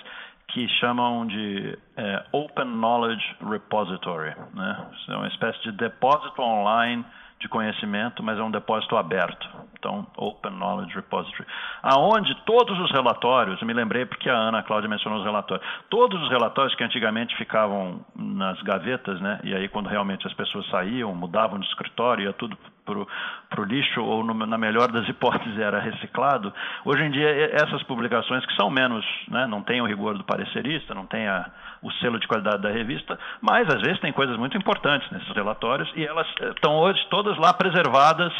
que 0.51 0.67
chamam 0.79 1.25
de 1.25 1.77
é, 1.95 2.25
Open 2.31 2.65
Knowledge 2.65 3.23
Repository. 3.49 4.35
Né? 4.53 4.85
É 5.09 5.15
uma 5.15 5.27
espécie 5.27 5.61
de 5.63 5.71
depósito 5.71 6.41
online 6.41 7.05
de 7.39 7.49
conhecimento, 7.49 8.21
mas 8.21 8.37
é 8.37 8.43
um 8.43 8.51
depósito 8.51 8.95
aberto. 8.95 9.49
Então, 9.77 10.05
Open 10.15 10.51
Knowledge 10.51 10.93
Repository. 10.93 11.47
Aonde 11.81 12.35
todos 12.45 12.79
os 12.79 12.91
relatórios, 12.91 13.59
me 13.63 13.73
lembrei 13.73 14.05
porque 14.05 14.29
a 14.29 14.35
Ana 14.35 14.61
Cláudia 14.61 14.87
mencionou 14.87 15.19
os 15.19 15.25
relatórios, 15.25 15.67
todos 15.89 16.21
os 16.21 16.29
relatórios 16.29 16.75
que 16.75 16.83
antigamente 16.83 17.35
ficavam 17.35 17.99
nas 18.15 18.61
gavetas, 18.61 19.19
né, 19.19 19.39
e 19.43 19.55
aí 19.55 19.67
quando 19.67 19.87
realmente 19.87 20.27
as 20.27 20.33
pessoas 20.33 20.69
saíam, 20.69 21.15
mudavam 21.15 21.57
de 21.59 21.65
escritório, 21.65 22.25
ia 22.25 22.33
tudo 22.33 22.55
para 22.85 23.61
o 23.61 23.63
lixo, 23.63 24.01
ou 24.01 24.23
no, 24.23 24.33
na 24.33 24.57
melhor 24.57 24.91
das 24.91 25.07
hipóteses 25.07 25.57
era 25.57 25.79
reciclado, 25.79 26.53
hoje 26.85 27.03
em 27.03 27.11
dia 27.11 27.29
essas 27.53 27.83
publicações 27.83 28.45
que 28.45 28.55
são 28.55 28.69
menos, 28.69 29.05
né, 29.27 29.45
não 29.47 29.61
têm 29.61 29.81
o 29.81 29.85
rigor 29.85 30.17
do 30.17 30.23
parecerista, 30.23 30.93
não 30.93 31.05
tem 31.05 31.27
a, 31.27 31.49
o 31.81 31.91
selo 31.93 32.19
de 32.19 32.27
qualidade 32.27 32.61
da 32.61 32.69
revista, 32.69 33.17
mas 33.41 33.67
às 33.67 33.81
vezes 33.81 33.99
tem 33.99 34.11
coisas 34.11 34.37
muito 34.37 34.57
importantes 34.57 35.09
nesses 35.11 35.33
relatórios 35.35 35.91
e 35.95 36.05
elas 36.05 36.27
eh, 36.41 36.49
estão 36.49 36.75
hoje 36.77 36.99
todas 37.09 37.37
lá 37.37 37.53
preservadas 37.53 38.33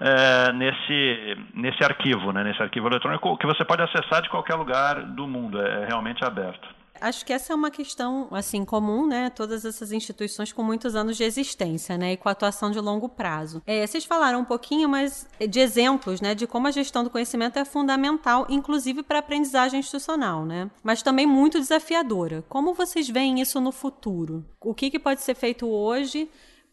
é, 0.00 0.52
nesse, 0.52 1.38
nesse 1.54 1.84
arquivo, 1.84 2.32
né, 2.32 2.44
nesse 2.44 2.62
arquivo 2.62 2.88
eletrônico 2.88 3.36
que 3.38 3.46
você 3.46 3.64
pode 3.64 3.82
acessar 3.82 4.22
de 4.22 4.28
qualquer 4.28 4.54
lugar 4.54 5.02
do 5.02 5.26
mundo, 5.26 5.60
é, 5.60 5.82
é 5.82 5.86
realmente 5.86 6.24
aberto. 6.24 6.68
Acho 7.00 7.24
que 7.24 7.32
essa 7.32 7.52
é 7.52 7.56
uma 7.56 7.70
questão, 7.70 8.28
assim, 8.30 8.64
comum, 8.64 9.06
né? 9.06 9.30
Todas 9.30 9.64
essas 9.64 9.92
instituições 9.92 10.52
com 10.52 10.62
muitos 10.62 10.94
anos 10.94 11.16
de 11.16 11.24
existência, 11.24 11.96
né? 11.96 12.12
E 12.12 12.16
com 12.16 12.28
atuação 12.28 12.70
de 12.70 12.80
longo 12.80 13.08
prazo. 13.08 13.62
É, 13.66 13.86
vocês 13.86 14.04
falaram 14.04 14.40
um 14.40 14.44
pouquinho, 14.44 14.88
mas 14.88 15.26
de 15.48 15.60
exemplos, 15.60 16.20
né? 16.20 16.34
De 16.34 16.46
como 16.46 16.68
a 16.68 16.70
gestão 16.70 17.04
do 17.04 17.10
conhecimento 17.10 17.58
é 17.58 17.64
fundamental, 17.64 18.46
inclusive 18.48 19.02
para 19.02 19.18
a 19.18 19.20
aprendizagem 19.20 19.80
institucional, 19.80 20.44
né? 20.44 20.70
Mas 20.82 21.02
também 21.02 21.26
muito 21.26 21.58
desafiadora. 21.58 22.44
Como 22.48 22.74
vocês 22.74 23.08
veem 23.08 23.40
isso 23.40 23.60
no 23.60 23.72
futuro? 23.72 24.44
O 24.60 24.74
que, 24.74 24.90
que 24.90 24.98
pode 24.98 25.22
ser 25.22 25.34
feito 25.34 25.66
hoje 25.68 26.30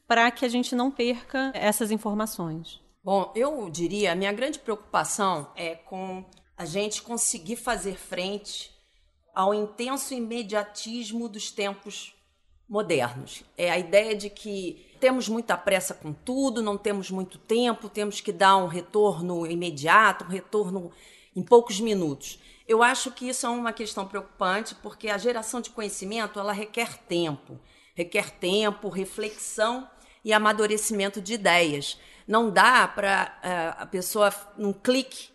para 0.07 0.29
que 0.31 0.45
a 0.45 0.49
gente 0.49 0.75
não 0.75 0.91
perca 0.91 1.51
essas 1.53 1.91
informações? 1.91 2.81
Bom, 3.03 3.31
eu 3.35 3.69
diria, 3.69 4.13
a 4.13 4.15
minha 4.15 4.31
grande 4.31 4.59
preocupação 4.59 5.51
é 5.55 5.75
com 5.75 6.23
a 6.57 6.65
gente 6.65 7.01
conseguir 7.01 7.57
fazer 7.57 7.95
frente 7.95 8.72
ao 9.33 9.53
intenso 9.53 10.13
imediatismo 10.13 11.27
dos 11.27 11.51
tempos 11.51 12.15
modernos. 12.67 13.43
É 13.57 13.71
a 13.71 13.77
ideia 13.77 14.15
de 14.15 14.29
que 14.29 14.93
temos 14.99 15.27
muita 15.27 15.57
pressa 15.57 15.93
com 15.93 16.13
tudo, 16.13 16.61
não 16.61 16.77
temos 16.77 17.11
muito 17.11 17.37
tempo, 17.37 17.89
temos 17.89 18.21
que 18.21 18.31
dar 18.31 18.57
um 18.57 18.67
retorno 18.67 19.45
imediato, 19.45 20.25
um 20.25 20.29
retorno 20.29 20.91
em 21.35 21.43
poucos 21.43 21.79
minutos. 21.79 22.39
Eu 22.67 22.81
acho 22.81 23.11
que 23.11 23.27
isso 23.27 23.45
é 23.45 23.49
uma 23.49 23.73
questão 23.73 24.07
preocupante, 24.07 24.73
porque 24.75 25.09
a 25.09 25.17
geração 25.17 25.59
de 25.59 25.69
conhecimento 25.69 26.39
ela 26.39 26.53
requer 26.53 26.97
tempo, 26.99 27.59
requer 27.93 28.31
tempo, 28.31 28.87
reflexão 28.87 29.89
e 30.23 30.31
amadurecimento 30.31 31.21
de 31.21 31.33
ideias. 31.33 31.99
Não 32.25 32.49
dá 32.49 32.87
para 32.87 33.37
uh, 33.43 33.83
a 33.83 33.85
pessoa, 33.85 34.33
num 34.57 34.71
clique, 34.71 35.29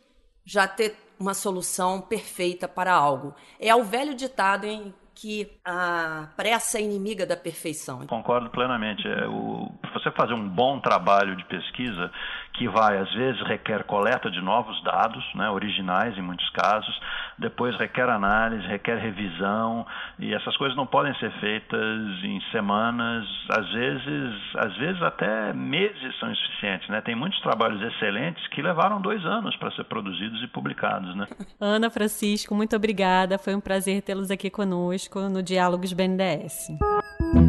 já 0.45 0.67
ter 0.67 0.97
uma 1.19 1.35
solução 1.35 2.01
perfeita 2.01 2.69
para 2.69 2.93
algo. 2.93 3.35
É 3.59 3.75
o 3.75 3.83
velho 3.83 4.15
ditado 4.15 4.67
em 4.67 4.95
que 5.21 5.51
a 5.65 6.29
pressa 6.37 6.79
é 6.79 6.83
inimiga 6.83 7.27
da 7.27 7.37
perfeição. 7.37 8.07
Concordo 8.07 8.49
plenamente. 8.51 9.07
É, 9.09 9.27
o, 9.27 9.69
você 9.93 10.13
fazer 10.13 10.33
um 10.33 10.49
bom 10.49 10.79
trabalho 10.79 11.35
de 11.35 11.45
pesquisa, 11.47 12.13
que 12.59 12.69
vai, 12.69 12.99
às 12.99 13.13
vezes, 13.15 13.41
requer 13.47 13.85
coleta 13.85 14.29
de 14.29 14.41
novos 14.41 14.83
dados, 14.83 15.25
né, 15.37 15.49
originais 15.49 16.19
em 16.19 16.23
muitos 16.23 16.49
casos, 16.51 17.01
depois 17.39 17.77
requer 17.77 18.09
análise, 18.09 18.67
requer 18.67 18.99
revisão, 18.99 19.87
e 20.19 20.35
essas 20.35 20.57
coisas 20.57 20.77
não 20.77 20.85
podem 20.85 21.15
ser 21.15 21.31
feitas 21.39 22.25
em 22.25 22.41
semanas, 22.51 23.25
às 23.49 23.73
vezes, 23.73 24.35
às 24.57 24.77
vezes 24.77 25.01
até 25.03 25.53
meses 25.53 26.19
são 26.19 26.31
insuficientes. 26.33 26.89
Né? 26.89 27.01
Tem 27.01 27.15
muitos 27.15 27.41
trabalhos 27.43 27.81
excelentes 27.81 28.45
que 28.49 28.61
levaram 28.61 29.01
dois 29.01 29.25
anos 29.25 29.55
para 29.57 29.71
ser 29.71 29.85
produzidos 29.85 30.43
e 30.43 30.49
publicados. 30.49 31.15
Né? 31.15 31.29
Ana 31.61 31.89
Francisco, 31.91 32.57
muito 32.57 32.75
obrigada. 32.75 33.39
Foi 33.39 33.55
um 33.55 33.61
prazer 33.61 34.03
tê-los 34.03 34.33
aqui 34.33 34.51
conosco 34.51 35.21
no 35.29 35.45
Diálogos 35.45 35.93
BNDES. 35.93 36.73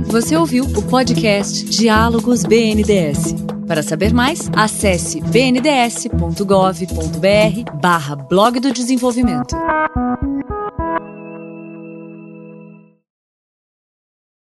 Você 0.05 0.35
ouviu 0.35 0.65
o 0.65 0.87
podcast 0.87 1.65
Diálogos 1.65 2.43
BNDES. 2.43 3.49
Para 3.67 3.83
saber 3.83 4.13
mais, 4.13 4.49
acesse 4.99 5.21
bnds.gov.br 5.21 6.43
barra 7.75 8.15
blog 8.15 8.59
do 8.59 8.73
desenvolvimento. 8.73 9.55